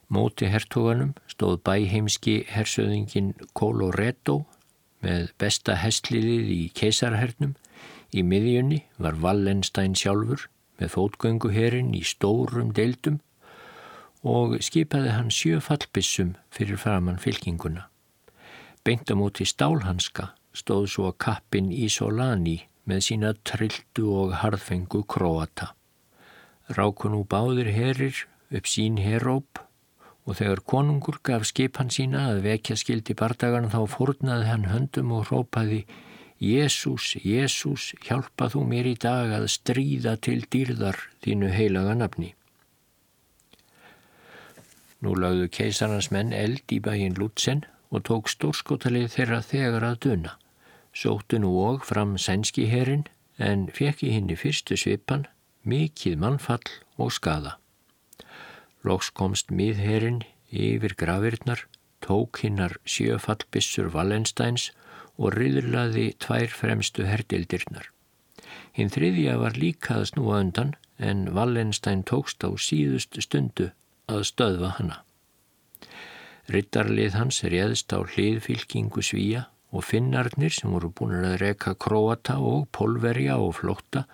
[0.08, 4.44] Móti hertoganum stóð bæheimski hersauðingin Coloretto
[5.04, 7.56] með besta hestliðið í keisarhernum
[8.08, 10.46] Í miðjunni var Wallenstein sjálfur
[10.80, 13.18] með fótgönguherin í stórum deildum
[14.24, 17.86] og skipaði hann sjö fallbissum fyrir framann fylkinguna.
[18.84, 25.74] Beintamóti stálhanska stóð svo kappin Ísolani með sína trilltu og harðfengu króata.
[26.72, 29.60] Rákun úr báðir herir upp sín heróp
[30.28, 35.28] og þegar konungur gaf skipan sína að vekja skildi bardagan þá fórnaði hann höndum og
[35.28, 35.84] hrópaði
[36.38, 42.34] Jésús, Jésús, hjálpa þú mér í dag að stríða til dýrðar þínu heilaga nafni.
[45.02, 50.32] Nú lagðu keisarnas menn eld í bæin Lutsen og tók stórskotalið þeirra þegar að duna.
[50.94, 53.06] Sóttu nú og fram sænski herin
[53.38, 55.26] en fekk í henni fyrstu svipan
[55.66, 57.58] mikið mannfall og skada.
[58.86, 60.22] Lóks komst miðherin
[60.54, 61.66] yfir gravirnar,
[61.98, 64.70] tók hinnar sjöfallbissur Wallensteins
[65.18, 67.90] og riðurlaði tvær fremstu herdildirnar.
[68.76, 73.72] Hinn þriðja var líka að snúa undan en Wallenstein tókst á síðust stundu
[74.08, 75.02] að stöðva hanna.
[76.48, 82.68] Rittarlið hans réðst á hliðfylkingu svíja og finnarnir sem voru búin að reka króata og
[82.72, 84.06] polverja og flótta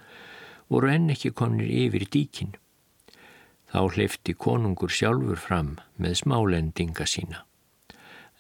[0.73, 2.57] voru enn ekki konir yfir díkin.
[3.71, 7.45] Þá hlifti konungur sjálfur fram með smálendinga sína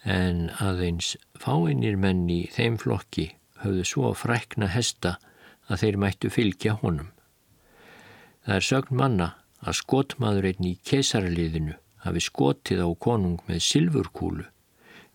[0.04, 3.30] en aðeins fáinnir menn í þeim flokki
[3.64, 5.16] höfðu svo frækna hesta
[5.68, 7.08] að þeir mættu fylgja honum.
[8.44, 9.28] Það er sögn manna
[9.64, 14.44] að skotmaður einn í keisarliðinu hafi skotið á konung með silfurkúlu.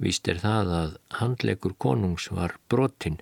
[0.01, 3.19] Vist er það að handlegur konungs var brotinn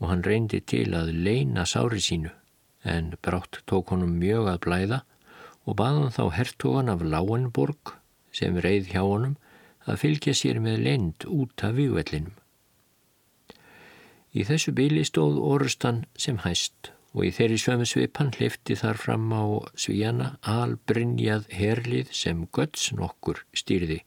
[0.00, 2.32] og hann reyndi til að leina sári sínu
[2.86, 4.98] en brátt tók honum mjög að blæða
[5.66, 7.96] og baðan þá hertogan af Láenborg
[8.36, 9.38] sem reið hjá honum
[9.86, 12.34] að fylgja sér með lend út af vývellinum.
[14.36, 19.30] Í þessu byli stóð orustan sem hæst og í þeirri svömmu svipan hlifti þar fram
[19.32, 19.44] á
[19.80, 24.02] svíjana albrinjað herlið sem götts nokkur stýrði.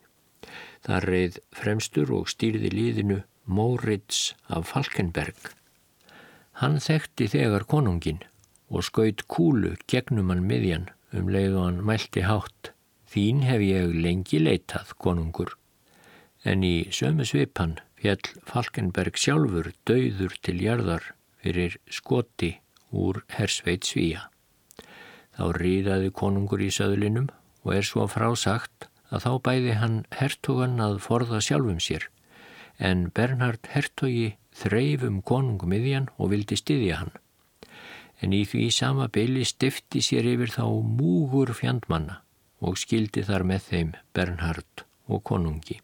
[0.86, 5.40] Það reið fremstur og stýrði liðinu Mórids af Falkenberg.
[6.62, 8.22] Hann þekkti þegar konungin
[8.70, 12.76] og skaut kúlu gegnum hann miðjan um leið og hann mælti hátt.
[13.10, 15.56] Þín hef ég lengi leitað, konungur
[16.44, 21.12] en í sömu svipan fjall Falkenberg sjálfur dauður til jarðar
[21.44, 22.54] fyrir skoti
[22.92, 24.28] úr hersveit svíja.
[25.36, 27.30] Þá rýðaði konungur í söðlinum
[27.64, 32.08] og er svo frásagt að þá bæði hann hertogan að forða sjálfum sér
[32.80, 37.12] en Bernhard hertogi þreifum konungum miðjan og vildi styðja hann.
[38.24, 42.22] En í því sama byli stifti sér yfir þá múgur fjandmanna
[42.60, 45.80] og skildi þar með þeim Bernhard og konungi.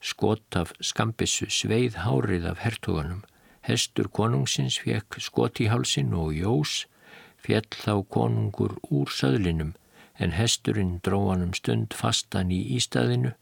[0.00, 3.20] Skot af skambissu sveið hárið af hertoganum,
[3.68, 6.86] hestur konungsins fekk skot í hálsin og jós,
[7.40, 9.74] fjell þá konungur úr söðlinum
[10.20, 13.34] en hesturinn dróðanum stund fastan í ístaðinu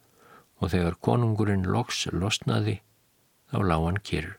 [0.58, 2.80] og þegar konungurinn loks losnaði
[3.50, 4.30] þá lág hann kyrr.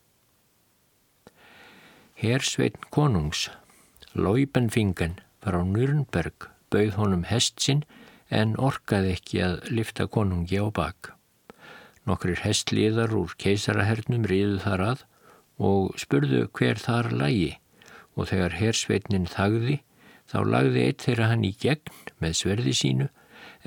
[2.20, 3.48] Hersveitn konungs,
[4.12, 7.86] Lóibenfingen, var á Nürnberg bauð honum hest sinn
[8.30, 11.14] en orkaði ekki að lifta konungi á bak.
[12.10, 15.06] Nokkrir hestliðar úr keisarahernum riðu þar að
[15.70, 17.52] og spurðu hver þar lægi
[18.16, 19.76] og þegar hersveitnin þagði
[20.32, 21.94] þá lagði eitt þeirra hann í gegn
[22.24, 23.10] með sverði sínu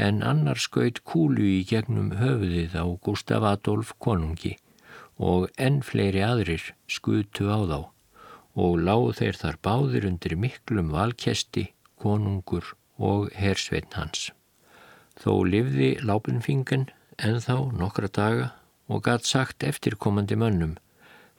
[0.06, 4.56] en annar skaut kúlu í gegnum höfuðið á Gustaf Adolf konungi
[5.22, 7.78] og enn fleiri aðrir skutu á þá
[8.62, 11.70] og láð þeir þar báðir undir miklum valkesti,
[12.02, 14.30] konungur og hersveitn hans.
[15.16, 16.88] Þó livði lápunfingen
[17.22, 18.48] en þá nokkra daga
[18.90, 20.74] og gatt sagt eftirkomandi mönnum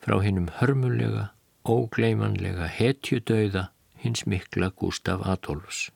[0.03, 1.29] frá hinnum hörmulega,
[1.63, 3.69] ógleimanlega hetjudauða
[4.03, 5.89] hins mikla Gustaf Adolfs.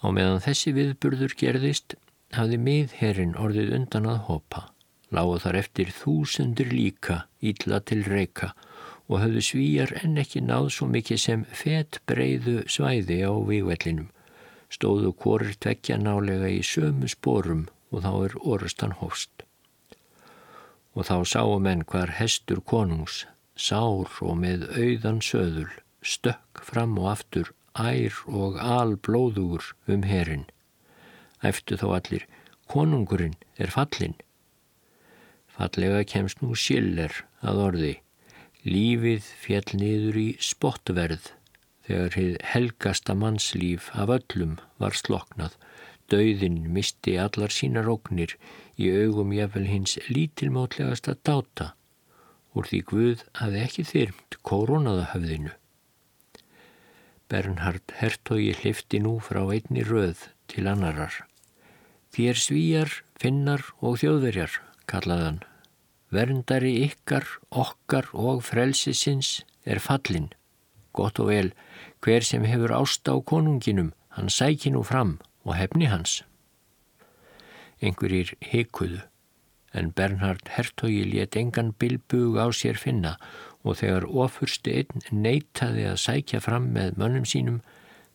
[0.00, 1.96] Á meðan þessi viðburður gerðist
[2.36, 4.62] hafði miðherrin orðið undan að hopa,
[5.12, 8.52] lágu þar eftir þúsundur líka ílla til reyka
[9.08, 14.12] og höfðu svíjar en ekki náð svo mikið sem fett breyðu svæði á vývellinum
[14.72, 19.44] stóðu korir tvekja nálega í sömu spórum og þá er orustan hófst.
[20.96, 23.24] Og þá sáum enn hvar hestur konungs,
[23.54, 25.70] sár og með auðan söðul,
[26.02, 30.46] stökk fram og aftur, ær og alblóðugur um herin.
[31.44, 32.24] Æftu þá allir,
[32.66, 34.16] konungurinn er fallin.
[35.54, 37.94] Fallega kemst nú Schiller að orði,
[38.66, 41.32] lífið fjall niður í spottverð
[41.88, 45.54] þegar hið helgasta mannslíf af öllum var sloknað,
[46.08, 48.34] dauðin misti allar sínar óknir
[48.80, 51.74] í augum jafnvel hins lítilmátlegasta dáta,
[52.56, 55.52] úr því Guð hafi ekki þyrmt koronaða höfðinu.
[57.28, 61.12] Bernhard Hertogi hlifti nú frá einni röð til annarar.
[62.16, 64.54] Þér svíjar, finnar og þjóðverjar,
[64.88, 65.42] kallaðan.
[66.08, 70.30] Verndari ykkar, okkar og frelsisins er fallin.
[70.96, 71.52] Gott og vel,
[72.00, 75.18] Hver sem hefur ásta á konunginum, hann sæki nú fram
[75.48, 76.20] og hefni hans.
[77.80, 79.00] Einhverjir heikuðu,
[79.72, 83.16] en Bernhard Hertogi let engan bilbug á sér finna
[83.64, 87.58] og þegar ofursti einn neytaði að sækja fram með mönnum sínum,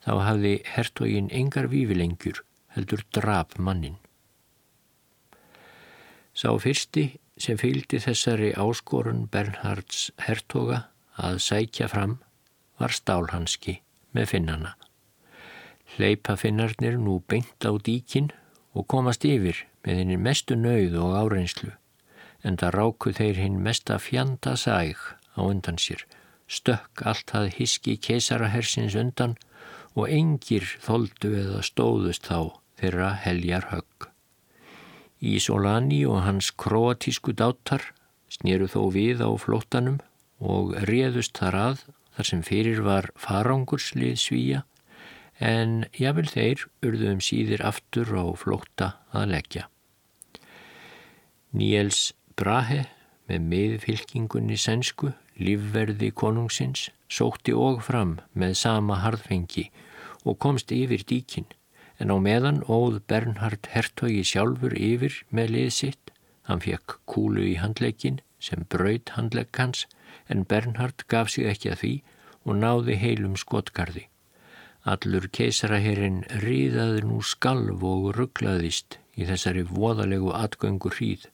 [0.03, 2.43] þá hafði Hertogin engar vífilengjur,
[2.75, 3.99] heldur drap mannin.
[6.33, 7.05] Sá fyrsti
[7.37, 10.87] sem fylgdi þessari áskorun Bernhards Hertoga
[11.21, 12.17] að sækja fram
[12.81, 13.79] var stálhanski
[14.17, 14.73] með finnana.
[15.95, 18.31] Hleypa finnarnir nú beint á díkin
[18.73, 21.73] og komast yfir með henni mestu nauð og áreinslu
[22.43, 24.99] en það ráku þeir hinn mesta fjanda sæg
[25.37, 26.03] á undan sér,
[26.47, 29.37] stökk allt að hiski keisarahersins undan
[29.95, 34.09] og engir þóldu eða stóðust þá þeirra heljar högg.
[35.23, 37.85] Ísolani og hans kroatísku dátar
[38.33, 40.01] snýru þó við á flóttanum
[40.43, 41.83] og réðust þar að
[42.17, 44.63] þar sem fyrir var farangurslið svíja
[45.39, 49.67] en jável þeir urðum um síðir aftur á flótta að leggja.
[51.53, 52.85] Níels Brahe
[53.29, 59.69] með miðfylkingunni sænsku, lífverði konungsins, sótti og fram með sama harðfengi
[60.23, 61.47] og komst yfir díkin
[62.01, 66.11] en á meðan óð Bernhard Hertogi sjálfur yfir með lið sitt,
[66.49, 69.85] hann fekk kúlu í handleikin sem braut handleik hans
[70.27, 71.93] en Bernhard gaf sig ekki að því
[72.43, 74.07] og náði heilum skotgarði.
[74.83, 81.29] Allur keisaraherrin ríðaði nú skalv og rugglaðist í þessari voðalegu atgöngu hríð.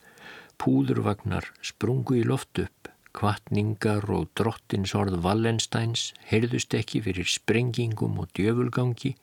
[0.62, 8.30] Púðurvagnar sprungu í loft upp, kvartningar og drottins orð Wallensteins heyrðust ekki fyrir sprengingum og
[8.38, 9.16] djöfulgangi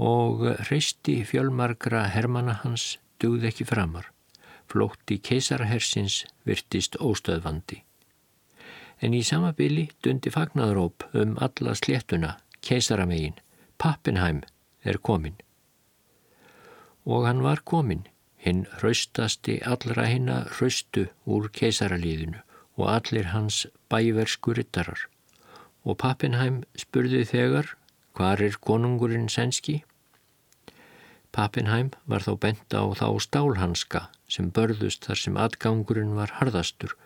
[0.00, 4.08] og hreisti fjölmarkra hermana hans dugð ekki framar.
[4.70, 7.82] Flótti keisarahersins virtist óstöðvandi
[9.00, 12.34] en í samabili dundi fagnaðróp um alla sléttuna,
[12.66, 13.36] keisaramegin,
[13.78, 14.42] Pappenheim
[14.84, 15.36] er komin.
[17.04, 18.06] Og hann var komin,
[18.36, 22.40] hinn hraustasti allra hinna hraustu úr keisaraliðinu
[22.80, 25.08] og allir hans bæversku ryttarar
[25.84, 27.74] og Pappenheim spurði þegar
[28.16, 29.80] hvar er konungurinn sænski?
[31.32, 36.96] Pappenheim var þá bent á þá stálhanska sem börðust þar sem atgangurinn var harðastur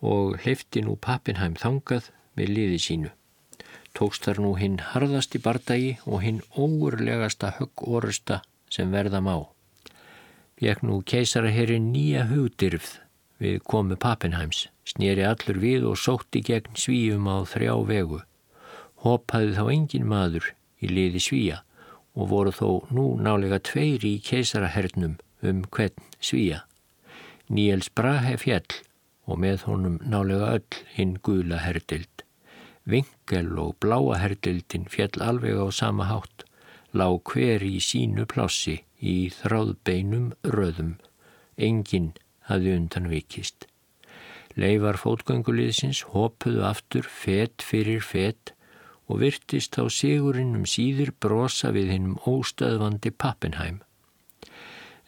[0.00, 3.10] og hleyfti nú Pappenheim þangað með liði sínu.
[3.96, 9.36] Tókst þar nú hinn harðasti bardagi og hinn óurlegasta högg orusta sem verða má.
[10.60, 12.98] Jekk nú keisaraherri nýja hugdyrfð
[13.40, 18.20] við komu Pappenheims, snýri allur við og sótti gegn svíum á þrjá vegu.
[19.00, 20.50] Hoppaði þá engin maður
[20.84, 21.62] í liði svíja
[22.14, 25.16] og voru þó nú nálega tveir í keisarahernum
[25.46, 26.64] um hvern svíja.
[27.48, 28.68] Níels Brahe fjall
[29.30, 32.09] og með honum nálega öll hinn gula herdild.
[32.90, 36.44] Vinkel og bláa herdildin fjall alveg á sama hátt,
[36.92, 40.96] lág hver í sínu plássi í þráðbeinum röðum.
[41.56, 42.12] Engin
[42.50, 43.66] hafði undan vikist.
[44.58, 48.54] Leifar fótgönguliðsins hopuðu aftur fett fyrir fett
[49.10, 53.80] og virtist á sigurinn um síður brosa við hinnum óstöðvandi Pappenheim.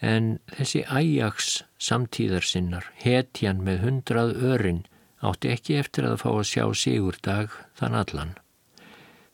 [0.02, 4.82] En þessi Ajax samtíðarsinnar, hetjan með hundrað örin,
[5.22, 8.32] átti ekki eftir að fá að sjá sigurdag þann allan.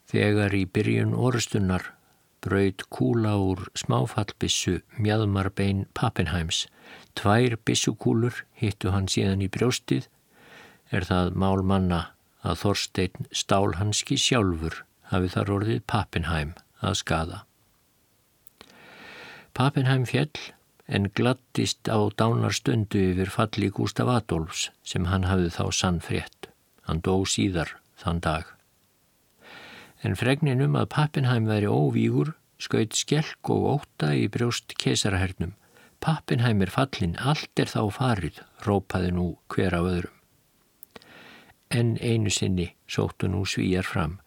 [0.09, 1.91] Þegar í byrjun orustunnar
[2.45, 6.67] braud kúla úr smáfallbissu mjadmarbein Pappenheims,
[7.17, 10.07] tvær bissukúlur hittu hann síðan í brjóstið,
[10.89, 12.01] er það mál manna
[12.41, 17.43] að Þorstein Stálhanski sjálfur hafi þar orðið Pappenheim að skada.
[19.57, 20.31] Pappenheim fjell
[20.89, 26.49] en glattist á dánar stundu yfir falli Gustaf Adolfs sem hann hafið þá sann frétt.
[26.89, 28.45] Hann dó síðar þann dag.
[30.01, 35.53] En fregnin um að Pappenheim væri óvígur skaut skelk og óta í brjóst kesarahernum.
[35.99, 40.15] Pappenheim er fallin, allt er þá farið, rópaði nú hver af öðrum.
[41.69, 44.17] En einu sinni sóttu nú svíjar fram.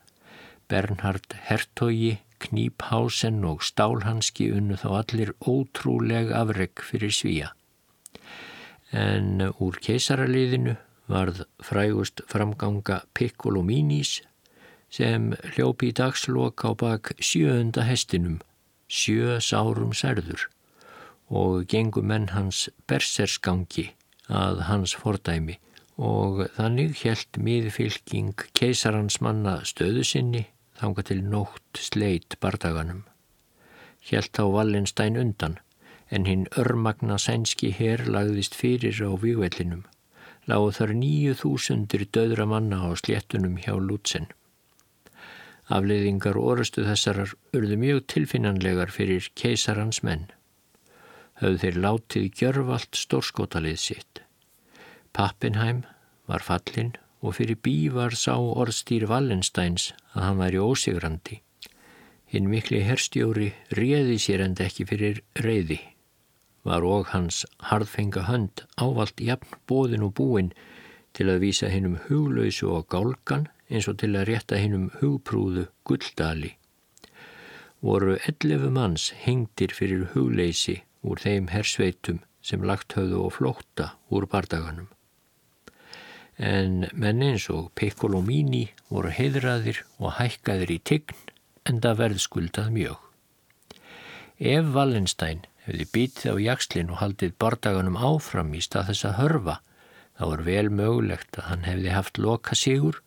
[0.69, 7.53] Bernhard Hertogi, Kníphausen og Stálhanski unnu þá allir ótrúleg afreg fyrir svíja.
[8.93, 10.77] En úr keisaraliðinu
[11.13, 14.21] varð frægust framganga Piccolo Minis
[14.93, 18.41] sem hljópi í dagslokk á bak sjöunda hestinum,
[18.89, 20.49] sjö sárum særður
[21.33, 23.89] og gengum menn hans bersersgangi
[24.29, 25.57] að hans fordæmi
[25.97, 30.45] og þannig helt miðfylking keisarans manna stöðu sinni
[30.81, 33.03] þanga til nótt sleit bardaganum.
[34.11, 35.59] Helt á Wallenstein undan
[36.13, 39.85] en hinn örmagna sænski herr lagðist fyrir á výgvellinum.
[40.51, 44.27] Láðu þar nýju þúsundir döðra manna á sléttunum hjá Lútsen.
[45.73, 50.27] Afleiðingar orustu þessarar urðu mjög tilfinnanlegar fyrir keisarans menn.
[51.41, 54.23] Höfðu þeir látið gjörvalt stórskotalið sitt.
[55.17, 55.85] Pappenheim
[56.27, 56.93] var fallin
[57.23, 61.39] og fyrir bí var sá orðstýr Wallensteins að hann væri ósigrandi.
[62.33, 65.79] Hinn mikli herstjóri réði sér enda ekki fyrir reyði.
[66.67, 70.51] Var og hans harðfenga hönd ávalt jafn bóðin og búin
[71.15, 76.57] til að vísa hinnum huglausu og gálgan eins og til að rétta hinnum hugprúðu gulldali.
[77.83, 84.27] Voru 11 manns hengtir fyrir hugleysi úr þeim hersveitum sem lagt höfðu og flótta úr
[84.31, 84.91] bardaganum
[86.43, 91.15] en menn eins og Piccolomini voru heiðraðir og hækkaðir í tign
[91.69, 92.97] en það verðskuldað mjög.
[94.43, 99.57] Ef Wallenstein hefði býtið á jakslinn og haldið bardaganum áfram í stað þess að hörfa,
[100.19, 102.99] þá var vel mögulegt að hann hefði haft loka sigur,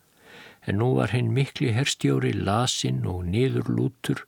[0.64, 4.24] en nú var hinn mikli herstjóri lasinn og niður lútur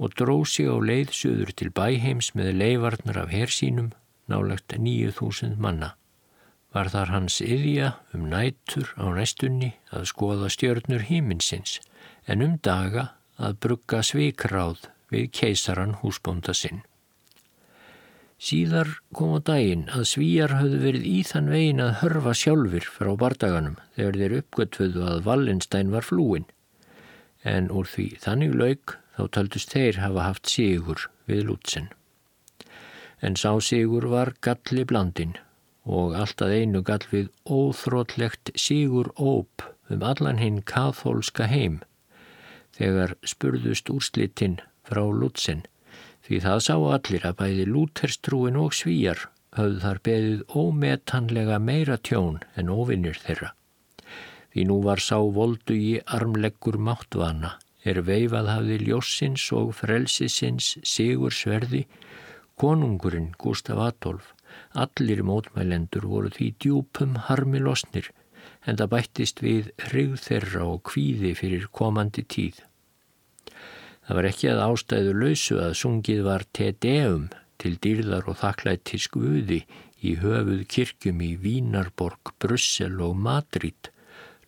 [0.00, 3.92] og dróð sig á leiðsöður til bæheims með leifarnar af hersínum
[4.32, 5.94] nálagt 9000 manna
[6.74, 11.80] var þar hans yðja um nætur á næstunni að skoða stjörnur híminsins
[12.30, 13.10] en um daga
[13.40, 16.84] að brugga svikráð við keisaran húsbónda sinn.
[18.40, 23.10] Síðar kom á daginn að svíjar hafðu verið í þann vegin að hörfa sjálfur frá
[23.20, 26.46] bardaganum þegar þeir uppgötfuðu að Wallenstein var flúin.
[27.44, 31.90] En úr því þannig laug þá taldust þeir hafa haft sigur við lútsin.
[33.20, 35.36] En sá sigur var galli blandin
[35.84, 41.80] og alltaf einu gall við óþrótlegt sígur óp um allan hinn kathólska heim
[42.76, 45.64] þegar spurðust úrslitinn frá Lútsin
[46.26, 49.24] því það sá allir að bæði Lúterstrúin og svíjar
[49.56, 53.50] höfðu þar beðið ómetanlega meira tjón en ofinnir þeirra.
[54.50, 57.56] Því nú var sá voldu í armleggur máttvana
[57.86, 61.86] er veifað hafði ljósins og frelsisins sigur sverði
[62.60, 64.34] konungurinn Gustaf Adolf
[64.70, 68.10] Allir mótmælendur voru því djúpum harmi losnir
[68.68, 72.60] en það bættist við hrigð þeirra og kvíði fyrir komandi tíð.
[74.06, 77.28] Það var ekki að ástæðu lausu að sungið var Te-Deum
[77.60, 79.60] til dýrðar og þakklætti skvuði
[80.00, 83.90] í höfuð kirkjum í Vínarborg, Brussel og Madrid.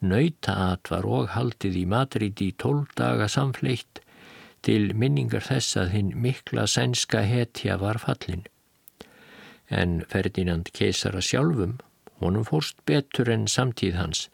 [0.03, 4.03] Nautaat var og haldið í Madrid í tól daga samfleitt
[4.63, 8.47] til minningar þess að hinn mikla sænska hetja var fallin.
[9.73, 11.79] En Ferdinand keisara sjálfum,
[12.21, 14.27] honum fórst betur en samtíð hans,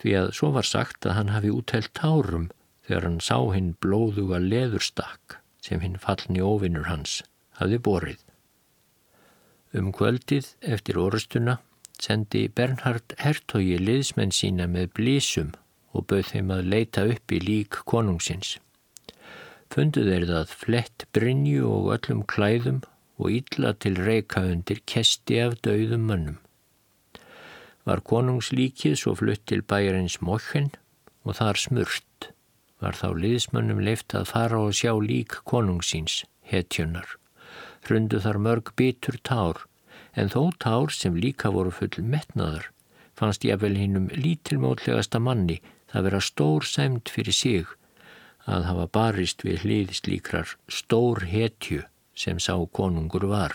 [0.00, 2.48] því að svo var sagt að hann hafi útelt tárum
[2.86, 7.20] þegar hann sá hinn blóðuga leðurstakk sem hinn fallni ofinnur hans
[7.60, 8.20] hafi borið.
[9.76, 11.58] Um kvöldið eftir orustuna
[12.00, 15.50] sendi Bernhard Hertogi liðsmenn sína með blísum
[15.92, 18.56] og bauð þeim að leita upp í lík konungsins.
[19.68, 22.80] Fundu þeir það flett brinju og öllum klæðum
[23.18, 26.38] og illa til reyka undir kesti af dauðum mönnum.
[27.84, 30.70] Var konungslíkið svo flutt til bæjarins Mochen
[31.24, 32.30] og þar smurt
[32.78, 37.16] var þá liðsmönnum leift að fara og sjá lík konungsins, hetjunar.
[37.86, 39.64] Hrundu þar mörg bitur tár,
[40.14, 42.70] en þó tár sem líka voru full metnaðar,
[43.18, 45.58] fannst ég vel hinnum lítilmótlegasta manni
[45.90, 47.66] það vera stór sæmt fyrir sig
[48.48, 51.82] að hafa barist við hliðslíkrar stór hetju
[52.18, 53.54] sem sá konungur var.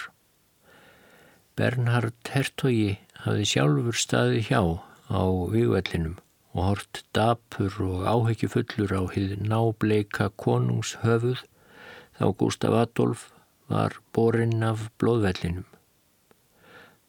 [1.59, 4.61] Bernhard Hertogi hafði sjálfur staði hjá
[5.11, 6.15] á výgvellinum
[6.53, 11.43] og hort dapur og áhyggjufullur á hið nábleika konungshöfuð
[12.17, 13.29] þá Gustaf Adolf
[13.69, 15.65] var borinn af blóðvellinum.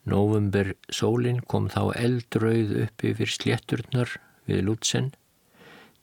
[0.04, 5.12] Nóvumber sólinn kom þá eldrauð upp yfir slétturnar við Lutsen.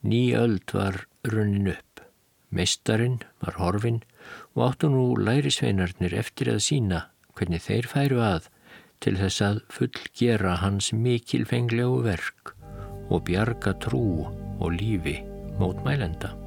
[0.02, 2.02] Ný öld var runnin upp.
[2.50, 4.02] Meistarinn var horfin
[4.54, 7.00] og áttu nú lærisveinarnir eftir að sína
[7.36, 8.50] hvernig þeir færu að
[9.02, 12.54] til þess að fullgera hans mikilfenglegu verk
[13.10, 14.04] og bjarga trú
[14.62, 15.18] og lífi
[15.58, 16.41] mótmælenda.